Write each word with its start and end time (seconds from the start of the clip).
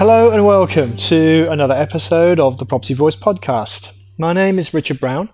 Hello 0.00 0.30
and 0.30 0.46
welcome 0.46 0.96
to 0.96 1.46
another 1.50 1.74
episode 1.74 2.40
of 2.40 2.56
the 2.56 2.64
Property 2.64 2.94
Voice 2.94 3.14
podcast. 3.14 3.94
My 4.16 4.32
name 4.32 4.58
is 4.58 4.72
Richard 4.72 4.98
Brown, 4.98 5.28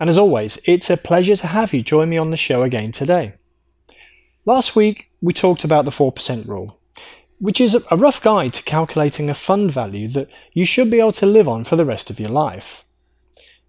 and 0.00 0.10
as 0.10 0.18
always, 0.18 0.58
it's 0.64 0.90
a 0.90 0.96
pleasure 0.96 1.36
to 1.36 1.46
have 1.46 1.72
you 1.72 1.84
join 1.84 2.08
me 2.08 2.18
on 2.18 2.32
the 2.32 2.36
show 2.36 2.64
again 2.64 2.90
today. 2.90 3.34
Last 4.44 4.74
week, 4.74 5.12
we 5.20 5.32
talked 5.32 5.62
about 5.62 5.84
the 5.84 5.92
4% 5.92 6.48
rule, 6.48 6.80
which 7.38 7.60
is 7.60 7.76
a 7.92 7.96
rough 7.96 8.20
guide 8.20 8.54
to 8.54 8.64
calculating 8.64 9.30
a 9.30 9.34
fund 9.34 9.70
value 9.70 10.08
that 10.08 10.28
you 10.52 10.64
should 10.64 10.90
be 10.90 10.98
able 10.98 11.12
to 11.12 11.24
live 11.24 11.46
on 11.46 11.62
for 11.62 11.76
the 11.76 11.84
rest 11.84 12.10
of 12.10 12.18
your 12.18 12.30
life. 12.30 12.84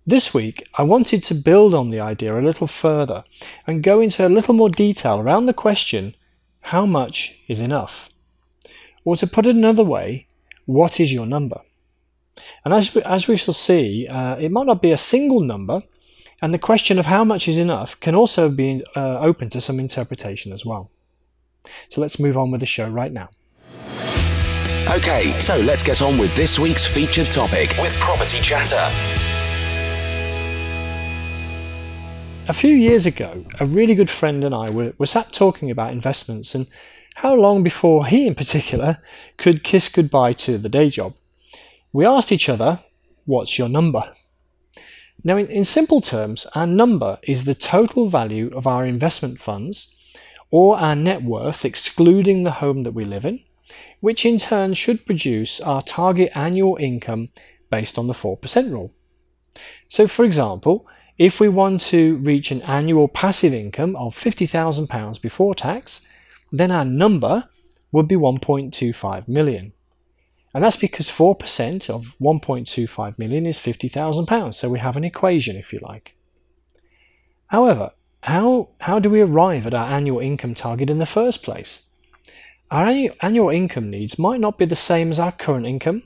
This 0.07 0.34
week, 0.34 0.68
I 0.79 0.81
wanted 0.81 1.21
to 1.26 1.35
build 1.35 1.76
on 1.76 1.91
the 1.91 1.99
idea 1.99 2.35
a 2.35 2.41
little 2.41 2.66
further 2.66 3.21
and 3.68 3.84
go 3.84 4.02
into 4.02 4.26
a 4.26 4.27
little 4.27 4.55
more 4.55 4.71
detail 4.71 5.20
around 5.20 5.45
the 5.45 5.54
question 5.54 6.16
how 6.62 6.88
much 6.88 7.38
is 7.48 7.59
enough? 7.59 8.09
Or 9.05 9.16
to 9.16 9.27
put 9.27 9.45
it 9.45 9.55
another 9.55 9.84
way, 9.84 10.26
what 10.70 11.00
is 11.00 11.12
your 11.12 11.26
number? 11.26 11.62
And 12.63 12.76
as 12.76 12.93
we, 12.93 13.02
as 13.02 13.27
we 13.27 13.38
shall 13.38 13.55
see, 13.55 14.07
uh, 14.07 14.35
it 14.35 14.52
might 14.52 14.68
not 14.68 14.84
be 14.84 14.91
a 14.91 14.98
single 14.98 15.40
number, 15.40 15.82
and 16.43 16.54
the 16.54 16.60
question 16.60 16.99
of 16.99 17.07
how 17.07 17.24
much 17.24 17.48
is 17.48 17.57
enough 17.57 17.99
can 17.99 18.13
also 18.13 18.49
be 18.49 18.84
uh, 18.96 19.18
open 19.20 19.49
to 19.49 19.62
some 19.62 19.80
interpretation 19.80 20.54
as 20.54 20.63
well. 20.63 20.91
So 21.90 21.99
let's 22.02 22.20
move 22.20 22.38
on 22.38 22.52
with 22.52 22.60
the 22.60 22.68
show 22.68 22.88
right 22.88 23.12
now. 23.12 23.30
Okay, 24.90 25.34
so 25.40 25.58
let's 25.58 25.82
get 25.82 26.04
on 26.04 26.20
with 26.20 26.35
this 26.35 26.60
week's 26.60 26.86
featured 26.86 27.32
topic 27.32 27.76
with 27.80 27.93
Property 27.96 28.40
Chatter. 28.40 28.91
A 32.48 32.54
few 32.54 32.76
years 32.76 33.08
ago, 33.08 33.43
a 33.60 33.65
really 33.65 33.96
good 33.96 34.10
friend 34.10 34.43
and 34.43 34.54
I 34.54 34.70
were, 34.70 34.93
were 34.99 35.08
sat 35.08 35.34
talking 35.34 35.71
about 35.71 35.91
investments 35.91 36.54
and 36.54 36.68
how 37.20 37.35
long 37.35 37.63
before 37.63 38.05
he, 38.05 38.27
in 38.27 38.34
particular, 38.34 38.98
could 39.35 39.62
kiss 39.62 39.89
goodbye 39.89 40.31
to 40.31 40.57
the 40.57 40.70
day 40.70 40.89
job. 40.89 41.15
We 41.91 42.05
asked 42.05 42.31
each 42.31 42.48
other, 42.48 42.79
What's 43.25 43.59
your 43.59 43.67
number? 43.67 44.09
Now, 45.21 45.35
in, 45.35 45.47
in 45.47 45.65
simple 45.65 45.99
terms, 45.99 46.47
our 46.55 46.65
number 46.65 47.20
is 47.23 47.43
the 47.43 47.55
total 47.55 48.07
value 48.07 48.49
of 48.55 48.65
our 48.65 48.85
investment 48.85 49.41
funds 49.41 49.93
or 50.49 50.77
our 50.77 50.95
net 50.95 51.21
worth 51.21 51.65
excluding 51.65 52.43
the 52.43 52.59
home 52.63 52.84
that 52.84 52.93
we 52.93 53.03
live 53.03 53.25
in, 53.25 53.43
which 53.99 54.25
in 54.25 54.37
turn 54.37 54.73
should 54.73 55.05
produce 55.05 55.59
our 55.59 55.81
target 55.81 56.31
annual 56.35 56.77
income 56.77 57.29
based 57.70 57.97
on 57.97 58.07
the 58.07 58.13
4% 58.13 58.71
rule. 58.71 58.93
So, 59.90 60.07
for 60.07 60.23
example, 60.23 60.87
if 61.17 61.41
we 61.41 61.49
want 61.49 61.81
to 61.81 62.15
reach 62.20 62.49
an 62.49 62.62
annual 62.62 63.09
passive 63.09 63.53
income 63.53 63.97
of 63.97 64.16
£50,000 64.16 65.22
before 65.22 65.53
tax, 65.53 66.07
then 66.52 66.72
our 66.72 66.86
number 66.86 67.50
would 67.92 68.08
be 68.08 68.16
1.25 68.16 69.28
million. 69.28 69.74
And 70.53 70.64
that's 70.64 70.75
because 70.75 71.09
4% 71.09 71.90
of 71.90 72.16
1.25 72.19 73.19
million 73.19 73.46
is 73.46 73.59
£50,000. 73.59 74.53
So 74.53 74.70
we 74.70 74.80
have 74.80 74.97
an 74.97 75.03
equation, 75.03 75.56
if 75.56 75.72
you 75.72 75.80
like. 75.81 76.16
However, 77.48 77.92
how, 78.24 78.70
how 78.82 79.00
do 79.00 79.09
we 79.09 79.22
arrive 79.22 79.68
at 79.68 79.74
our 79.74 79.90
annual 79.90 80.20
income 80.20 80.56
target 80.56 80.90
in 80.90 80.98
the 80.98 81.06
first 81.06 81.44
place? 81.44 81.90
Our 82.72 83.09
annual 83.22 83.50
income 83.50 83.90
needs 83.90 84.20
might 84.20 84.40
not 84.40 84.58
be 84.58 84.66
the 84.66 84.76
same 84.76 85.09
as 85.12 85.20
our 85.20 85.32
current 85.32 85.66
income, 85.66 86.04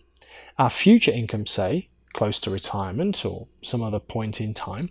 our 0.58 0.70
future 0.70 1.12
income, 1.12 1.46
say, 1.46 1.88
close 2.14 2.40
to 2.40 2.50
retirement 2.50 3.26
or 3.26 3.48
some 3.62 3.82
other 3.82 4.00
point 4.00 4.40
in 4.40 4.54
time, 4.54 4.90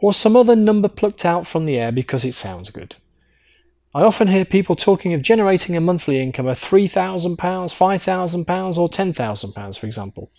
or 0.00 0.12
some 0.12 0.36
other 0.36 0.56
number 0.56 0.88
plucked 0.88 1.24
out 1.24 1.46
from 1.46 1.66
the 1.66 1.78
air 1.78 1.92
because 1.92 2.24
it 2.24 2.34
sounds 2.34 2.70
good. 2.70 2.96
I 3.94 4.02
often 4.02 4.28
hear 4.28 4.46
people 4.46 4.74
talking 4.74 5.12
of 5.12 5.20
generating 5.20 5.76
a 5.76 5.80
monthly 5.80 6.18
income 6.18 6.46
of 6.46 6.58
£3,000, 6.58 7.36
£5,000, 7.36 8.78
or 8.78 8.88
£10,000, 8.88 9.78
for 9.78 9.86
example. 9.86 10.30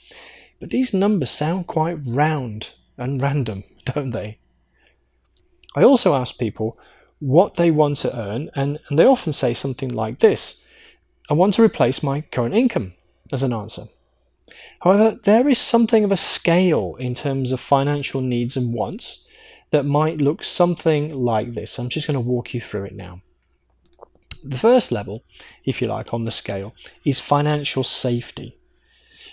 But 0.59 0.71
these 0.71 0.91
numbers 0.91 1.29
sound 1.29 1.67
quite 1.67 1.97
round 2.07 2.71
and 2.97 3.21
random, 3.21 3.63
don't 3.85 4.09
they? 4.09 4.39
I 5.75 5.83
also 5.83 6.15
ask 6.15 6.39
people 6.39 6.79
what 7.19 7.55
they 7.55 7.69
want 7.69 7.97
to 7.97 8.19
earn, 8.19 8.49
and, 8.55 8.79
and 8.89 8.97
they 8.97 9.05
often 9.05 9.33
say 9.33 9.53
something 9.53 9.89
like 9.89 10.19
this 10.19 10.65
I 11.29 11.35
want 11.35 11.53
to 11.53 11.63
replace 11.63 12.03
my 12.03 12.21
current 12.21 12.53
income 12.53 12.93
as 13.31 13.43
an 13.43 13.53
answer. 13.53 13.83
However, 14.81 15.17
there 15.23 15.47
is 15.47 15.57
something 15.57 16.03
of 16.03 16.11
a 16.11 16.17
scale 16.17 16.95
in 16.99 17.13
terms 17.13 17.51
of 17.51 17.59
financial 17.61 18.19
needs 18.19 18.57
and 18.57 18.73
wants 18.73 19.27
that 19.71 19.85
might 19.85 20.17
look 20.17 20.43
something 20.43 21.13
like 21.13 21.53
this. 21.53 21.79
I'm 21.79 21.87
just 21.87 22.07
going 22.07 22.15
to 22.15 22.19
walk 22.19 22.53
you 22.53 22.59
through 22.59 22.85
it 22.85 22.95
now. 22.95 23.21
The 24.43 24.57
first 24.57 24.91
level, 24.91 25.23
if 25.63 25.81
you 25.81 25.87
like, 25.87 26.13
on 26.13 26.25
the 26.25 26.31
scale 26.31 26.73
is 27.05 27.19
financial 27.19 27.83
safety. 27.83 28.53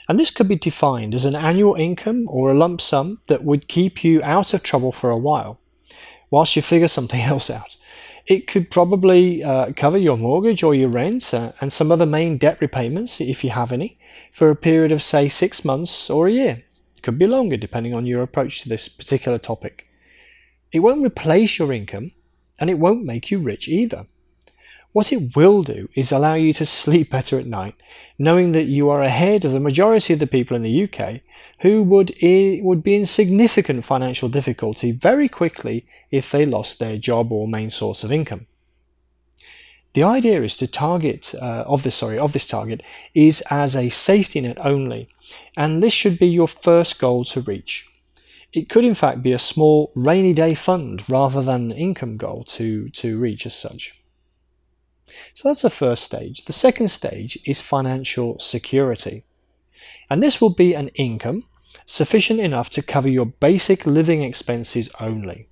And 0.08 0.18
this 0.18 0.30
could 0.30 0.48
be 0.48 0.56
defined 0.56 1.14
as 1.14 1.24
an 1.24 1.34
annual 1.34 1.74
income 1.74 2.26
or 2.28 2.50
a 2.50 2.56
lump 2.56 2.80
sum 2.80 3.20
that 3.26 3.44
would 3.44 3.68
keep 3.68 4.04
you 4.04 4.22
out 4.22 4.54
of 4.54 4.62
trouble 4.62 4.92
for 4.92 5.10
a 5.10 5.18
while, 5.18 5.58
whilst 6.30 6.54
you 6.54 6.62
figure 6.62 6.88
something 6.88 7.20
else 7.32 7.50
out. 7.50 7.76
It 8.26 8.46
could 8.46 8.70
probably 8.70 9.42
uh, 9.42 9.72
cover 9.74 9.98
your 9.98 10.16
mortgage 10.16 10.62
or 10.62 10.74
your 10.74 10.88
rent 10.88 11.34
uh, 11.34 11.52
and 11.60 11.72
some 11.72 11.90
other 11.90 12.06
main 12.06 12.38
debt 12.38 12.60
repayments, 12.60 13.20
if 13.20 13.42
you 13.42 13.50
have 13.50 13.72
any, 13.72 13.98
for 14.30 14.50
a 14.50 14.56
period 14.56 14.92
of, 14.92 15.02
say, 15.02 15.28
six 15.28 15.64
months 15.64 16.08
or 16.08 16.28
a 16.28 16.32
year. 16.32 16.62
It 16.96 17.02
could 17.02 17.18
be 17.18 17.26
longer, 17.26 17.56
depending 17.56 17.94
on 17.94 18.06
your 18.06 18.22
approach 18.22 18.62
to 18.62 18.68
this 18.68 18.88
particular 18.88 19.38
topic. 19.38 19.88
It 20.70 20.80
won't 20.80 21.04
replace 21.04 21.58
your 21.58 21.72
income, 21.72 22.10
and 22.60 22.70
it 22.70 22.78
won't 22.78 23.04
make 23.04 23.30
you 23.30 23.38
rich 23.40 23.66
either. 23.68 24.06
What 24.92 25.12
it 25.12 25.36
will 25.36 25.62
do 25.62 25.88
is 25.94 26.10
allow 26.10 26.34
you 26.34 26.52
to 26.54 26.66
sleep 26.82 27.10
better 27.10 27.38
at 27.38 27.46
night, 27.46 27.74
knowing 28.18 28.52
that 28.52 28.64
you 28.64 28.90
are 28.90 29.02
ahead 29.02 29.44
of 29.44 29.52
the 29.52 29.60
majority 29.60 30.12
of 30.12 30.18
the 30.18 30.26
people 30.26 30.56
in 30.56 30.62
the 30.62 30.84
UK 30.84 31.20
who 31.60 31.82
would, 31.82 32.12
would 32.22 32.82
be 32.82 32.94
in 32.94 33.06
significant 33.06 33.84
financial 33.84 34.28
difficulty 34.28 34.92
very 34.92 35.28
quickly 35.28 35.84
if 36.10 36.30
they 36.30 36.44
lost 36.44 36.78
their 36.78 36.96
job 36.96 37.30
or 37.30 37.46
main 37.46 37.70
source 37.70 38.02
of 38.02 38.10
income. 38.10 38.46
The 39.92 40.02
idea 40.04 40.42
is 40.42 40.56
to 40.58 40.66
target 40.66 41.34
uh, 41.34 41.64
of 41.66 41.82
this 41.82 41.96
sorry 41.96 42.18
of 42.18 42.32
this 42.32 42.46
target 42.46 42.80
is 43.12 43.42
as 43.50 43.74
a 43.74 43.88
safety 43.88 44.40
net 44.40 44.58
only, 44.64 45.08
and 45.56 45.82
this 45.82 45.92
should 45.92 46.18
be 46.18 46.28
your 46.28 46.46
first 46.46 47.00
goal 47.00 47.24
to 47.26 47.40
reach. 47.40 47.88
It 48.52 48.68
could 48.68 48.84
in 48.84 48.94
fact 48.94 49.22
be 49.22 49.32
a 49.32 49.38
small 49.38 49.92
rainy 49.94 50.32
day 50.32 50.54
fund 50.54 51.04
rather 51.08 51.42
than 51.42 51.72
an 51.72 51.76
income 51.76 52.16
goal 52.16 52.44
to, 52.44 52.88
to 52.90 53.18
reach 53.18 53.46
as 53.46 53.54
such. 53.54 53.99
So 55.34 55.48
that's 55.48 55.62
the 55.62 55.70
first 55.70 56.04
stage. 56.04 56.44
The 56.44 56.52
second 56.52 56.88
stage 56.88 57.38
is 57.46 57.60
financial 57.60 58.38
security. 58.38 59.24
And 60.08 60.22
this 60.22 60.40
will 60.40 60.50
be 60.50 60.74
an 60.74 60.88
income 60.88 61.44
sufficient 61.86 62.40
enough 62.40 62.70
to 62.70 62.82
cover 62.82 63.08
your 63.08 63.26
basic 63.26 63.86
living 63.86 64.22
expenses 64.22 64.90
only. 65.00 65.48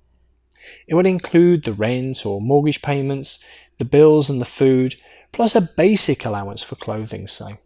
It 0.87 0.95
will 0.95 1.05
include 1.05 1.63
the 1.63 1.73
rent 1.73 2.25
or 2.25 2.41
mortgage 2.41 2.81
payments, 2.81 3.43
the 3.77 3.85
bills 3.85 4.29
and 4.29 4.41
the 4.41 4.45
food, 4.45 4.95
plus 5.31 5.55
a 5.55 5.61
basic 5.61 6.25
allowance 6.25 6.61
for 6.61 6.75
clothing, 6.75 7.27
say. 7.27 7.59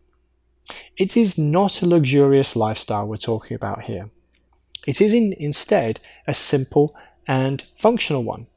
It 0.97 1.17
is 1.17 1.37
not 1.37 1.81
a 1.81 1.87
luxurious 1.87 2.55
lifestyle 2.55 3.07
we're 3.07 3.17
talking 3.17 3.55
about 3.55 3.83
here. 3.83 4.09
It 4.87 5.01
is 5.01 5.13
in, 5.13 5.33
instead 5.37 5.99
a 6.27 6.33
simple 6.33 6.95
and 7.27 7.63
functional 7.77 8.23
one. 8.23 8.47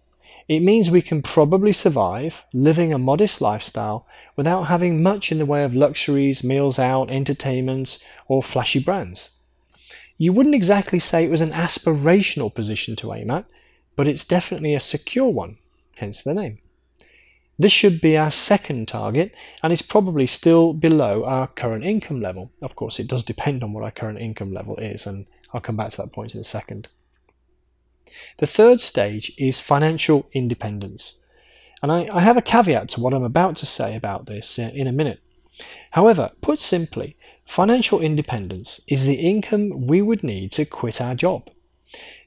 It 0.49 0.61
means 0.61 0.91
we 0.91 1.03
can 1.03 1.23
probably 1.23 1.73
survive 1.73 2.45
living 2.53 2.93
a 2.93 2.99
modest 2.99 3.41
lifestyle 3.41 4.07
without 4.37 4.65
having 4.65 5.03
much 5.03 5.33
in 5.33 5.39
the 5.39 5.47
way 5.47 5.65
of 5.65 5.75
luxuries, 5.75 6.45
meals 6.45 6.79
out, 6.79 7.11
entertainments, 7.11 8.03
or 8.29 8.43
flashy 8.43 8.79
brands. 8.79 9.41
You 10.19 10.33
wouldn't 10.33 10.55
exactly 10.55 11.01
say 11.01 11.25
it 11.25 11.31
was 11.31 11.41
an 11.41 11.51
aspirational 11.51 12.55
position 12.55 12.95
to 12.97 13.13
aim 13.13 13.31
at, 13.31 13.45
but 13.97 14.07
it's 14.07 14.25
definitely 14.25 14.75
a 14.75 14.81
secure 14.81 15.29
one, 15.29 15.59
hence 15.97 16.23
the 16.23 16.35
name. 16.35 16.59
This 17.59 17.73
should 17.73 18.01
be 18.01 18.17
our 18.17 18.31
second 18.31 18.87
target 18.87 19.35
and 19.63 19.73
is 19.73 19.83
probably 19.83 20.27
still 20.27 20.75
below 20.75 21.25
our 21.25 21.49
current 21.49 21.85
income 21.85 22.21
level. 22.21 22.53
Of 22.63 22.77
course, 22.77 23.01
it 23.01 23.09
does 23.09 23.25
depend 23.25 23.65
on 23.65 23.73
what 23.73 23.83
our 23.83 23.91
current 23.91 24.19
income 24.19 24.53
level 24.53 24.77
is, 24.77 25.07
and 25.07 25.27
I'll 25.53 25.61
come 25.61 25.77
back 25.77 25.91
to 25.91 25.97
that 25.99 26.13
point 26.13 26.35
in 26.35 26.41
a 26.41 26.45
second. 26.45 26.89
The 28.39 28.47
third 28.47 28.81
stage 28.81 29.33
is 29.39 29.61
financial 29.61 30.29
independence. 30.33 31.25
And 31.83 31.93
I, 31.93 32.09
I, 32.13 32.21
have 32.21 32.37
a 32.37 32.43
caveat 32.43 32.89
to 32.91 33.01
what 33.01 33.13
I'm 33.13 33.23
about 33.23 33.57
to 33.57 33.67
say 33.67 33.95
about 33.95 34.27
this 34.27 34.59
in 34.59 34.87
a 34.87 34.93
minute. 34.93 35.21
However, 35.93 36.31
put 36.41 36.59
simply, 36.59 37.17
financial 37.45 38.01
independence 38.01 38.81
is 38.89 39.07
the 39.07 39.15
income 39.15 39.87
we 39.87 40.03
would 40.03 40.23
need 40.23 40.53
to 40.53 40.65
quit 40.65 41.01
our 41.01 41.15
job. 41.15 41.51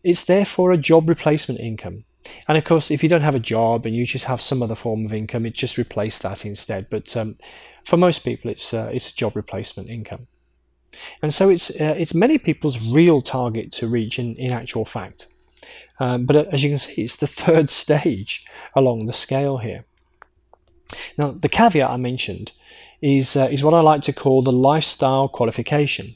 It's 0.04 0.24
therefore 0.24 0.72
a 0.72 0.78
job 0.78 1.10
replacement 1.10 1.60
income. 1.60 2.06
And 2.48 2.58
of 2.58 2.64
course, 2.64 2.92
if 2.92 3.02
you 3.02 3.10
don't 3.10 3.22
have 3.22 3.36
a 3.36 3.40
job 3.40 3.86
and 3.86 3.96
you 3.96 4.06
just 4.06 4.26
have 4.26 4.42
some 4.42 4.62
other 4.62 4.76
form 4.76 5.06
of 5.06 5.14
income, 5.14 5.46
it 5.46 5.54
just 5.54 5.78
replace 5.78 6.18
that 6.20 6.46
instead. 6.46 6.90
But 6.90 7.16
um, 7.18 7.38
for 7.84 7.98
most 7.98 8.20
people, 8.20 8.52
it's 8.52 8.74
uh, 8.74 8.90
it's 8.94 9.12
a 9.12 9.16
job 9.16 9.36
replacement 9.36 9.90
income. 9.90 10.28
And 11.22 11.34
so 11.34 11.50
it's 11.50 11.70
uh, 11.70 11.96
it's 11.98 12.14
many 12.14 12.38
people's 12.38 12.81
real 12.81 13.22
target 13.22 13.72
to 13.74 13.88
reach 13.88 14.20
in, 14.20 14.36
in 14.36 14.52
actual 14.52 14.86
fact. 14.86 15.28
Um, 16.00 16.25
but 16.25 16.54
as 16.54 16.63
you 16.63 16.69
can 16.69 16.80
see, 16.80 17.04
it's 17.04 17.16
the 17.16 17.27
third 17.27 17.69
stage 17.83 18.45
along 18.75 19.06
the 19.06 19.13
scale 19.13 19.57
here. 19.57 19.81
Now, 21.18 21.31
the 21.31 21.50
caveat 21.50 21.89
I 21.89 21.98
mentioned 21.98 22.51
is, 23.01 23.36
uh, 23.36 23.48
is 23.51 23.63
what 23.63 23.74
I 23.74 23.81
like 23.81 24.01
to 24.01 24.13
call 24.13 24.42
the 24.42 24.51
lifestyle 24.51 25.27
qualification. 25.27 26.16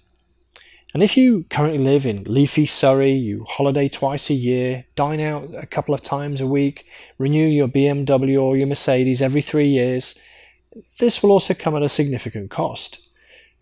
And 0.94 1.02
if 1.02 1.18
you 1.18 1.46
currently 1.50 1.84
live 1.84 2.06
in 2.06 2.24
leafy 2.26 2.68
Surrey, 2.68 3.14
you 3.14 3.46
holiday 3.50 3.90
twice 3.90 4.30
a 4.30 4.36
year, 4.36 4.86
dine 4.96 5.20
out 5.20 5.48
a 5.56 5.66
couple 5.66 5.96
of 5.96 6.04
times 6.04 6.40
a 6.40 6.46
week, 6.46 6.86
renew 7.18 7.48
your 7.48 7.68
BMW 7.68 8.40
or 8.40 8.56
your 8.56 8.68
Mercedes 8.68 9.22
every 9.22 9.42
three 9.42 9.68
years, 9.68 10.20
this 11.00 11.24
will 11.24 11.32
also 11.32 11.56
come 11.56 11.76
at 11.76 11.82
a 11.82 11.90
significant 11.90 12.52
cost. 12.52 13.10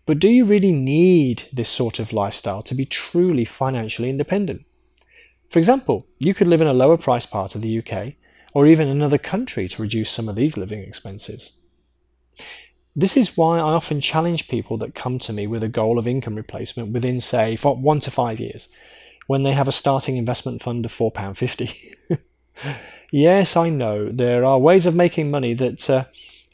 But 0.04 0.18
do 0.18 0.28
you 0.28 0.44
really 0.44 0.72
need 0.72 1.44
this 1.52 1.70
sort 1.70 1.98
of 1.98 2.12
lifestyle 2.12 2.60
to 2.62 2.74
be 2.74 2.84
truly 2.84 3.46
financially 3.46 4.10
independent? 4.10 4.66
For 5.52 5.58
example, 5.58 6.06
you 6.18 6.32
could 6.32 6.48
live 6.48 6.62
in 6.62 6.66
a 6.66 6.72
lower 6.72 6.96
price 6.96 7.26
part 7.26 7.54
of 7.54 7.60
the 7.60 7.78
UK 7.78 8.14
or 8.54 8.66
even 8.66 8.88
another 8.88 9.18
country 9.18 9.68
to 9.68 9.82
reduce 9.82 10.08
some 10.08 10.26
of 10.26 10.34
these 10.34 10.56
living 10.56 10.80
expenses. 10.80 11.58
This 12.96 13.18
is 13.18 13.36
why 13.36 13.58
I 13.58 13.72
often 13.72 14.00
challenge 14.00 14.48
people 14.48 14.78
that 14.78 14.94
come 14.94 15.18
to 15.18 15.32
me 15.32 15.46
with 15.46 15.62
a 15.62 15.68
goal 15.68 15.98
of 15.98 16.06
income 16.06 16.36
replacement 16.36 16.92
within, 16.92 17.20
say, 17.20 17.54
one 17.56 18.00
to 18.00 18.10
five 18.10 18.40
years, 18.40 18.70
when 19.26 19.42
they 19.42 19.52
have 19.52 19.68
a 19.68 19.72
starting 19.72 20.16
investment 20.16 20.62
fund 20.62 20.86
of 20.86 20.92
£4.50. 20.92 21.96
yes, 23.10 23.54
I 23.54 23.68
know 23.68 24.08
there 24.10 24.46
are 24.46 24.58
ways 24.58 24.86
of 24.86 24.94
making 24.94 25.30
money 25.30 25.52
that 25.52 25.90
uh, 25.90 26.04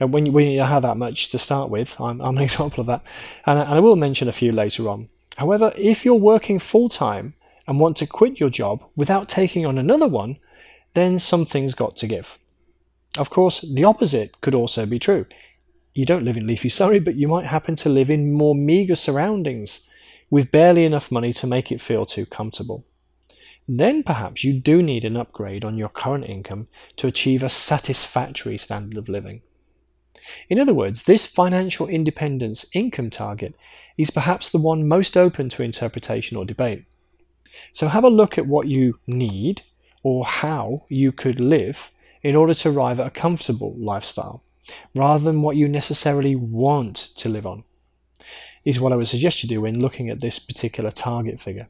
when, 0.00 0.27
you, 0.27 0.33
when 0.33 0.50
you 0.50 0.62
have 0.62 0.83
that 0.83 0.97
much 0.97 1.31
to 1.31 1.39
start 1.39 1.71
with, 1.71 2.00
I'm, 2.00 2.21
I'm 2.21 2.37
an 2.37 2.43
example 2.50 2.81
of 2.81 2.89
that, 2.89 3.05
and, 3.47 3.61
and 3.61 3.75
I 3.75 3.79
will 3.79 3.95
mention 3.95 4.27
a 4.27 4.33
few 4.33 4.50
later 4.50 4.89
on. 4.89 5.09
However, 5.37 5.73
if 5.77 6.05
you're 6.05 6.17
working 6.17 6.59
full 6.59 6.89
time 6.89 7.35
and 7.69 7.79
want 7.79 7.99
to 7.99 8.06
quit 8.06 8.41
your 8.41 8.49
job 8.49 8.82
without 8.97 9.29
taking 9.29 9.67
on 9.67 9.76
another 9.76 10.09
one, 10.09 10.38
then 10.94 11.19
something's 11.19 11.75
got 11.75 11.94
to 11.97 12.06
give. 12.06 12.38
Of 13.19 13.29
course, 13.29 13.61
the 13.61 13.85
opposite 13.85 14.41
could 14.41 14.55
also 14.55 14.87
be 14.87 14.99
true. 14.99 15.26
You 15.94 16.06
don't 16.06 16.25
live 16.25 16.37
in 16.37 16.47
leafy 16.47 16.70
Surrey, 16.70 16.99
but 16.99 17.17
you 17.17 17.29
might 17.29 17.47
happen 17.47 17.76
to 17.76 17.88
live 17.88 18.09
in 18.09 18.32
more 18.32 18.55
meagre 18.55 18.97
surroundings 18.97 19.88
with 20.31 20.50
barely 20.50 20.85
enough 20.85 21.11
money 21.11 21.32
to 21.35 21.47
make 21.47 21.70
it 21.70 21.81
feel 21.81 22.06
too 22.06 22.25
comfortable. 22.25 22.85
Then 23.69 24.03
perhaps 24.03 24.44
you 24.44 24.59
do 24.59 24.82
need 24.82 25.05
an 25.05 25.17
upgrade 25.17 25.64
on 25.64 25.76
your 25.76 25.91
current 25.91 26.25
income 26.25 26.69
to 26.97 27.06
achieve 27.06 27.43
a 27.43 27.50
satisfactory 27.50 28.56
standard 28.56 28.97
of 28.97 29.11
living. 29.11 29.43
In 30.49 30.59
other 30.59 30.75
words, 30.75 31.03
this 31.03 31.26
financial 31.26 31.87
independence 31.87 32.64
income 32.75 33.11
target 33.11 33.56
is 33.99 34.11
perhaps 34.11 34.49
the 34.49 34.59
one 34.59 34.88
most 34.88 35.17
open 35.17 35.50
to 35.50 35.62
interpretation 35.62 36.37
or 36.37 36.47
debate. 36.47 36.85
So 37.73 37.89
have 37.89 38.05
a 38.05 38.11
look 38.11 38.39
at 38.39 38.47
what 38.47 38.69
you 38.69 38.99
need 39.06 39.62
or 40.03 40.25
how 40.25 40.81
you 40.89 41.12
could 41.12 41.41
live 41.41 41.91
in 42.23 42.37
order 42.37 42.55
to 42.55 42.71
arrive 42.71 43.00
at 43.00 43.06
a 43.06 43.11
comfortable 43.11 43.75
lifestyle, 43.79 44.43
rather 44.95 45.25
than 45.25 45.43
what 45.43 45.56
you 45.56 45.69
necessarily 45.69 46.35
want 46.35 46.97
to 46.97 47.29
live 47.29 47.47
on, 47.47 47.65
is 48.65 48.81
what 48.81 48.93
I 48.93 48.97
would 48.97 49.09
suggest 49.09 49.43
you 49.43 49.49
do 49.49 49.61
when 49.61 49.81
looking 49.81 50.11
at 50.11 50.21
this 50.21 50.39
particular 50.39 50.91
target 50.91 51.41
figure. 51.41 51.67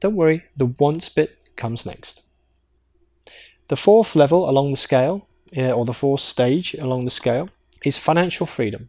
Don't 0.00 0.16
worry, 0.16 0.44
the 0.56 0.66
wants 0.66 1.08
bit 1.08 1.36
comes 1.56 1.84
next. 1.84 2.22
The 3.68 3.76
fourth 3.76 4.16
level 4.16 4.48
along 4.48 4.70
the 4.70 4.76
scale, 4.76 5.28
eh, 5.52 5.70
or 5.70 5.84
the 5.84 5.92
fourth 5.92 6.20
stage 6.20 6.74
along 6.74 7.04
the 7.04 7.10
scale, 7.10 7.48
is 7.84 7.98
financial 7.98 8.46
freedom. 8.46 8.88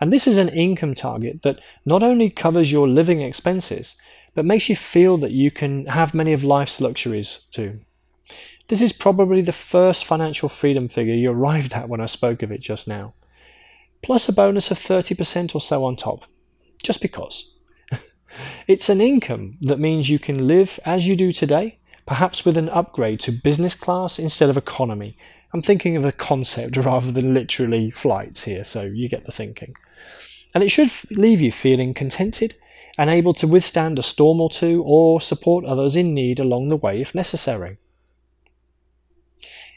And 0.00 0.12
this 0.12 0.26
is 0.26 0.36
an 0.36 0.48
income 0.48 0.94
target 0.94 1.42
that 1.42 1.60
not 1.84 2.02
only 2.02 2.30
covers 2.30 2.72
your 2.72 2.88
living 2.88 3.20
expenses, 3.20 3.96
but 4.38 4.44
makes 4.44 4.68
you 4.68 4.76
feel 4.76 5.16
that 5.16 5.32
you 5.32 5.50
can 5.50 5.86
have 5.86 6.14
many 6.14 6.32
of 6.32 6.44
life's 6.44 6.80
luxuries 6.80 7.48
too. 7.50 7.80
This 8.68 8.80
is 8.80 8.92
probably 8.92 9.42
the 9.42 9.50
first 9.50 10.04
financial 10.04 10.48
freedom 10.48 10.86
figure 10.86 11.12
you 11.12 11.32
arrived 11.32 11.72
at 11.72 11.88
when 11.88 12.00
I 12.00 12.06
spoke 12.06 12.44
of 12.44 12.52
it 12.52 12.60
just 12.60 12.86
now, 12.86 13.14
plus 14.00 14.28
a 14.28 14.32
bonus 14.32 14.70
of 14.70 14.78
30% 14.78 15.56
or 15.56 15.60
so 15.60 15.84
on 15.84 15.96
top, 15.96 16.26
just 16.84 17.02
because. 17.02 17.58
it's 18.68 18.88
an 18.88 19.00
income 19.00 19.58
that 19.60 19.80
means 19.80 20.08
you 20.08 20.20
can 20.20 20.46
live 20.46 20.78
as 20.84 21.08
you 21.08 21.16
do 21.16 21.32
today, 21.32 21.80
perhaps 22.06 22.44
with 22.44 22.56
an 22.56 22.68
upgrade 22.68 23.18
to 23.22 23.32
business 23.32 23.74
class 23.74 24.20
instead 24.20 24.50
of 24.50 24.56
economy. 24.56 25.16
I'm 25.52 25.62
thinking 25.62 25.96
of 25.96 26.04
a 26.04 26.12
concept 26.12 26.76
rather 26.76 27.10
than 27.10 27.34
literally 27.34 27.90
flights 27.90 28.44
here, 28.44 28.62
so 28.62 28.82
you 28.82 29.08
get 29.08 29.24
the 29.24 29.32
thinking. 29.32 29.74
And 30.54 30.62
it 30.62 30.70
should 30.70 30.92
leave 31.10 31.40
you 31.40 31.50
feeling 31.50 31.92
contented 31.92 32.54
and 32.98 33.08
able 33.08 33.32
to 33.32 33.46
withstand 33.46 33.98
a 33.98 34.02
storm 34.02 34.40
or 34.40 34.50
two 34.50 34.82
or 34.84 35.20
support 35.20 35.64
others 35.64 35.94
in 35.94 36.12
need 36.12 36.40
along 36.40 36.68
the 36.68 36.76
way 36.76 37.00
if 37.00 37.14
necessary. 37.14 37.76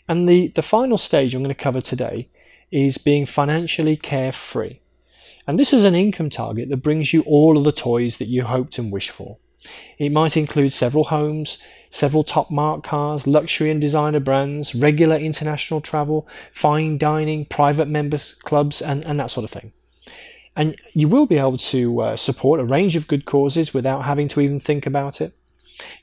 And 0.09 0.27
the, 0.27 0.47
the 0.49 0.63
final 0.63 0.97
stage 0.97 1.33
I'm 1.33 1.43
going 1.43 1.55
to 1.55 1.63
cover 1.63 1.79
today 1.79 2.27
is 2.71 2.97
being 2.97 3.25
financially 3.27 3.95
carefree. 3.95 4.79
And 5.47 5.59
this 5.59 5.71
is 5.71 5.83
an 5.83 5.95
income 5.95 6.29
target 6.29 6.69
that 6.69 6.77
brings 6.77 7.13
you 7.13 7.21
all 7.21 7.57
of 7.57 7.63
the 7.63 7.71
toys 7.71 8.17
that 8.17 8.27
you 8.27 8.43
hoped 8.43 8.77
and 8.77 8.91
wished 8.91 9.11
for. 9.11 9.37
It 9.99 10.11
might 10.11 10.35
include 10.35 10.73
several 10.73 11.05
homes, 11.05 11.59
several 11.89 12.23
top 12.23 12.49
mark 12.49 12.83
cars, 12.83 13.27
luxury 13.27 13.69
and 13.69 13.79
designer 13.79 14.19
brands, 14.19 14.73
regular 14.73 15.17
international 15.17 15.81
travel, 15.81 16.27
fine 16.51 16.97
dining, 16.97 17.45
private 17.45 17.87
members 17.87 18.33
clubs, 18.33 18.81
and, 18.81 19.05
and 19.05 19.19
that 19.19 19.29
sort 19.29 19.43
of 19.43 19.51
thing. 19.51 19.71
And 20.55 20.75
you 20.93 21.07
will 21.07 21.25
be 21.25 21.37
able 21.37 21.57
to 21.57 22.01
uh, 22.01 22.17
support 22.17 22.59
a 22.59 22.65
range 22.65 22.95
of 22.95 23.07
good 23.07 23.25
causes 23.25 23.73
without 23.73 24.03
having 24.03 24.27
to 24.29 24.41
even 24.41 24.59
think 24.59 24.85
about 24.85 25.21
it. 25.21 25.33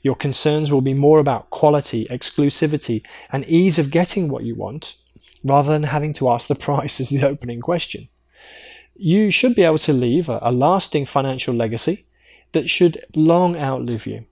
Your 0.01 0.15
concerns 0.15 0.71
will 0.71 0.81
be 0.81 0.93
more 0.93 1.19
about 1.19 1.49
quality, 1.51 2.05
exclusivity, 2.09 3.05
and 3.31 3.45
ease 3.45 3.77
of 3.77 3.91
getting 3.91 4.29
what 4.29 4.43
you 4.43 4.55
want, 4.55 4.95
rather 5.43 5.71
than 5.71 5.83
having 5.83 6.13
to 6.13 6.29
ask 6.29 6.47
the 6.47 6.55
price 6.67 6.99
as 6.99 7.09
the 7.09 7.25
opening 7.25 7.61
question. 7.61 8.09
You 8.95 9.31
should 9.31 9.55
be 9.55 9.63
able 9.63 9.77
to 9.79 9.93
leave 9.93 10.27
a, 10.27 10.39
a 10.41 10.51
lasting 10.51 11.05
financial 11.05 11.53
legacy 11.53 12.05
that 12.51 12.69
should 12.69 13.05
long 13.15 13.55
outlive 13.55 14.07
you. 14.07 14.25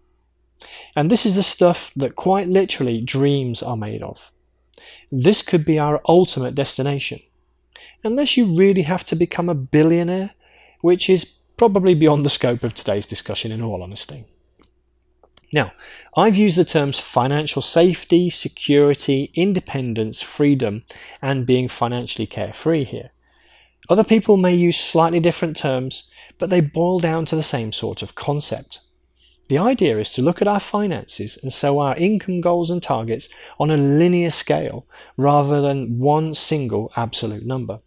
And 0.96 1.12
this 1.12 1.26
is 1.26 1.36
the 1.36 1.44
stuff 1.44 1.92
that 1.96 2.16
quite 2.16 2.48
literally 2.48 3.00
dreams 3.00 3.62
are 3.62 3.78
made 3.78 4.02
of. 4.02 4.32
This 5.12 5.42
could 5.42 5.64
be 5.64 5.80
our 5.80 6.02
ultimate 6.08 6.56
destination 6.56 7.20
unless 8.04 8.38
you 8.38 8.58
really 8.58 8.84
have 8.84 9.04
to 9.06 9.16
become 9.16 9.50
a 9.50 9.56
billionaire, 9.56 10.32
which 10.82 11.10
is 11.10 11.26
probably 11.58 11.94
beyond 11.94 12.26
the 12.26 12.30
scope 12.30 12.64
of 12.64 12.74
today's 12.74 13.06
discussion, 13.06 13.52
in 13.52 13.62
all 13.62 13.82
honesty. 13.82 14.26
Now, 15.54 15.72
I've 16.16 16.36
used 16.36 16.58
the 16.58 16.66
terms 16.66 17.00
financial 17.00 17.62
safety, 17.62 18.30
security, 18.30 19.32
independence, 19.34 20.22
freedom, 20.22 20.84
and 21.22 21.46
being 21.46 21.70
financially 21.70 22.28
carefree 22.28 22.84
here. 22.84 23.12
Other 23.90 24.04
people 24.04 24.36
may 24.36 24.54
use 24.54 24.78
slightly 24.78 25.22
different 25.22 25.56
terms, 25.56 26.12
but 26.38 26.50
they 26.50 26.60
boil 26.60 27.00
down 27.00 27.26
to 27.26 27.36
the 27.36 27.44
same 27.44 27.72
sort 27.72 28.02
of 28.02 28.16
concept. 28.16 28.80
The 29.48 29.58
idea 29.58 29.98
is 29.98 30.12
to 30.14 30.22
look 30.22 30.42
at 30.42 30.48
our 30.48 30.60
finances 30.60 31.42
and 31.42 31.54
so 31.54 31.80
our 31.80 31.96
income 31.96 32.42
goals 32.42 32.70
and 32.70 32.84
targets 32.84 33.30
on 33.60 33.72
a 33.72 33.78
linear 33.78 34.30
scale 34.30 34.86
rather 35.16 35.62
than 35.62 36.00
one 36.00 36.36
single 36.36 36.92
absolute 36.96 37.46
number. 37.46 37.80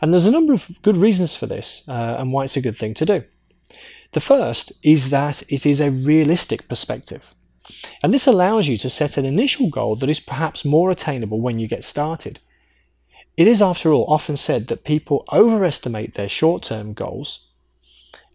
And 0.00 0.12
there's 0.12 0.26
a 0.26 0.30
number 0.30 0.52
of 0.52 0.80
good 0.82 0.96
reasons 0.96 1.34
for 1.34 1.46
this 1.46 1.88
uh, 1.88 2.16
and 2.18 2.32
why 2.32 2.44
it's 2.44 2.56
a 2.56 2.60
good 2.60 2.76
thing 2.76 2.94
to 2.94 3.06
do. 3.06 3.22
The 4.12 4.20
first 4.20 4.72
is 4.82 5.10
that 5.10 5.42
it 5.50 5.64
is 5.64 5.80
a 5.80 5.90
realistic 5.90 6.68
perspective. 6.68 7.34
And 8.02 8.12
this 8.12 8.26
allows 8.26 8.66
you 8.66 8.76
to 8.78 8.90
set 8.90 9.16
an 9.16 9.24
initial 9.24 9.70
goal 9.70 9.96
that 9.96 10.10
is 10.10 10.20
perhaps 10.20 10.64
more 10.64 10.90
attainable 10.90 11.40
when 11.40 11.58
you 11.58 11.68
get 11.68 11.84
started. 11.84 12.40
It 13.36 13.46
is, 13.46 13.62
after 13.62 13.92
all, 13.92 14.12
often 14.12 14.36
said 14.36 14.66
that 14.66 14.84
people 14.84 15.24
overestimate 15.32 16.14
their 16.14 16.28
short 16.28 16.62
term 16.64 16.92
goals 16.92 17.49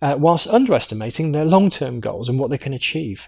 uh, 0.05 0.15
whilst 0.15 0.47
underestimating 0.47 1.31
their 1.31 1.45
long 1.45 1.67
term 1.71 1.99
goals 1.99 2.29
and 2.29 2.37
what 2.37 2.51
they 2.51 2.59
can 2.59 2.73
achieve. 2.73 3.27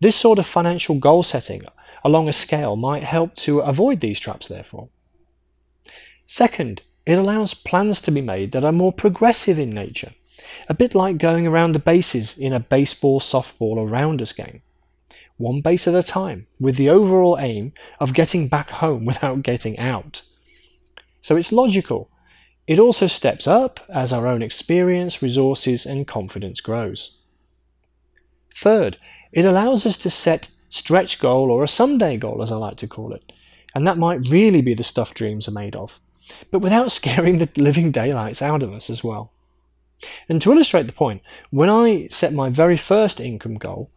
This 0.00 0.16
sort 0.16 0.38
of 0.38 0.46
financial 0.46 0.96
goal 0.98 1.22
setting 1.22 1.62
along 2.04 2.28
a 2.28 2.32
scale 2.34 2.76
might 2.76 3.04
help 3.04 3.34
to 3.36 3.60
avoid 3.60 4.00
these 4.00 4.20
traps, 4.20 4.46
therefore. 4.46 4.90
Second, 6.26 6.82
it 7.06 7.16
allows 7.16 7.54
plans 7.54 8.02
to 8.02 8.10
be 8.10 8.20
made 8.20 8.52
that 8.52 8.64
are 8.64 8.72
more 8.72 8.92
progressive 8.92 9.58
in 9.58 9.70
nature, 9.70 10.12
a 10.68 10.74
bit 10.74 10.94
like 10.94 11.16
going 11.16 11.46
around 11.46 11.72
the 11.72 11.78
bases 11.78 12.36
in 12.36 12.52
a 12.52 12.60
baseball, 12.60 13.18
softball, 13.18 13.76
or 13.76 13.88
rounders 13.88 14.32
game. 14.32 14.60
One 15.38 15.62
base 15.62 15.88
at 15.88 15.94
a 15.94 16.02
time, 16.02 16.46
with 16.60 16.76
the 16.76 16.90
overall 16.90 17.38
aim 17.40 17.72
of 17.98 18.12
getting 18.12 18.48
back 18.48 18.68
home 18.68 19.04
without 19.10 19.42
getting 19.42 19.78
out. 19.78 20.20
So 21.22 21.36
it's 21.36 21.50
logical 21.50 22.10
It 22.66 22.78
also 22.78 23.06
steps 23.06 23.46
up 23.46 23.80
as 23.88 24.12
our 24.12 24.26
own 24.26 24.42
experience, 24.42 25.20
resources, 25.20 25.84
and 25.84 26.06
confidence 26.06 26.60
grows. 26.60 27.20
Third, 28.54 28.96
it 29.32 29.44
allows 29.44 29.84
us 29.84 29.98
to 29.98 30.10
set 30.10 30.48
stretch 30.70 31.20
goal 31.20 31.50
or 31.50 31.62
a 31.62 31.68
someday 31.68 32.16
goal, 32.16 32.42
as 32.42 32.50
I 32.50 32.56
like 32.56 32.76
to 32.76 32.86
call 32.86 33.12
it, 33.12 33.32
and 33.74 33.86
that 33.86 33.98
might 33.98 34.30
really 34.30 34.62
be 34.62 34.74
the 34.74 34.82
stuff 34.82 35.12
dreams 35.12 35.46
are 35.46 35.52
made 35.52 35.76
of, 35.76 36.00
but 36.50 36.60
without 36.60 36.92
scaring 36.98 37.38
the 37.38 37.50
living 37.56 37.90
daylights 37.90 38.40
out 38.40 38.62
of 38.62 38.72
us 38.72 38.88
as 38.88 39.04
well. 39.04 39.32
And 40.28 40.40
to 40.42 40.52
illustrate 40.52 40.86
the 40.86 40.92
point, 40.92 41.22
when 41.50 41.68
I 41.68 42.06
set 42.08 42.32
my 42.32 42.48
very 42.48 42.76
first 42.76 43.20
income 43.20 43.54
goal, 43.54 43.90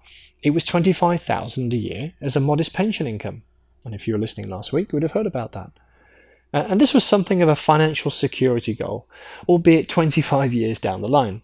it 0.44 0.52
was 0.52 0.66
25,000 0.66 1.74
a 1.74 1.78
year 1.78 2.12
as 2.22 2.36
a 2.36 2.40
modest 2.40 2.74
pension 2.74 3.08
income. 3.08 3.44
And 3.86 3.96
if 3.96 4.08
you 4.08 4.14
were 4.14 4.20
listening 4.20 4.50
last 4.50 4.72
week, 4.72 4.92
you 4.92 4.98
would 4.98 5.04
have 5.04 5.14
heard 5.14 5.26
about 5.26 5.54
that. 5.54 5.72
And 6.54 6.80
this 6.80 6.94
was 6.94 7.04
something 7.04 7.42
of 7.42 7.50
a 7.50 7.56
financial 7.56 8.10
security 8.10 8.74
goal, 8.74 9.08
albeit 9.48 9.90
25 9.90 10.54
years 10.54 10.80
down 10.80 11.02
the 11.02 11.10
line. 11.10 11.42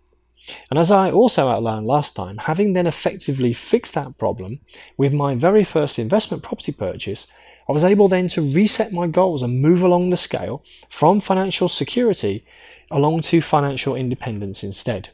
And 0.69 0.77
as 0.77 0.91
I 0.91 1.11
also 1.11 1.47
outlined 1.49 1.85
last 1.85 2.15
time, 2.15 2.37
having 2.39 2.73
then 2.73 2.87
effectively 2.87 3.53
fixed 3.53 3.93
that 3.93 4.17
problem 4.17 4.59
with 4.97 5.13
my 5.13 5.35
very 5.35 5.63
first 5.63 5.99
investment 5.99 6.43
property 6.43 6.71
purchase, 6.71 7.27
I 7.67 7.71
was 7.71 7.83
able 7.83 8.07
then 8.07 8.27
to 8.29 8.41
reset 8.41 8.91
my 8.91 9.07
goals 9.07 9.41
and 9.41 9.61
move 9.61 9.83
along 9.83 10.09
the 10.09 10.17
scale 10.17 10.63
from 10.89 11.21
financial 11.21 11.69
security 11.69 12.43
along 12.91 13.21
to 13.21 13.41
financial 13.41 13.95
independence 13.95 14.63
instead. 14.63 15.09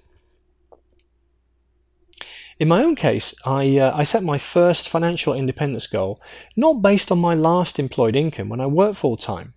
In 2.57 2.67
my 2.67 2.83
own 2.83 2.95
case, 2.95 3.33
I, 3.45 3.77
uh, 3.77 3.95
I 3.95 4.03
set 4.03 4.23
my 4.23 4.37
first 4.37 4.89
financial 4.89 5.33
independence 5.33 5.87
goal 5.87 6.19
not 6.57 6.81
based 6.81 7.11
on 7.11 7.19
my 7.19 7.33
last 7.33 7.79
employed 7.79 8.15
income 8.15 8.49
when 8.49 8.59
I 8.59 8.65
worked 8.65 8.97
full 8.97 9.15
time, 9.15 9.53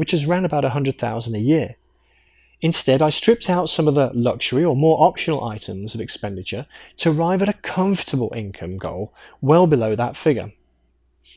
which 0.00 0.14
is 0.14 0.24
around 0.24 0.46
about 0.46 0.62
100,000 0.62 1.34
a 1.34 1.38
year. 1.38 1.76
Instead, 2.62 3.02
I 3.02 3.10
stripped 3.10 3.50
out 3.50 3.68
some 3.68 3.86
of 3.86 3.94
the 3.94 4.10
luxury 4.14 4.64
or 4.64 4.74
more 4.74 5.06
optional 5.06 5.44
items 5.44 5.94
of 5.94 6.00
expenditure 6.00 6.64
to 6.96 7.10
arrive 7.10 7.42
at 7.42 7.50
a 7.50 7.60
comfortable 7.60 8.32
income 8.34 8.78
goal 8.78 9.12
well 9.42 9.66
below 9.66 9.94
that 9.94 10.16
figure. 10.16 10.48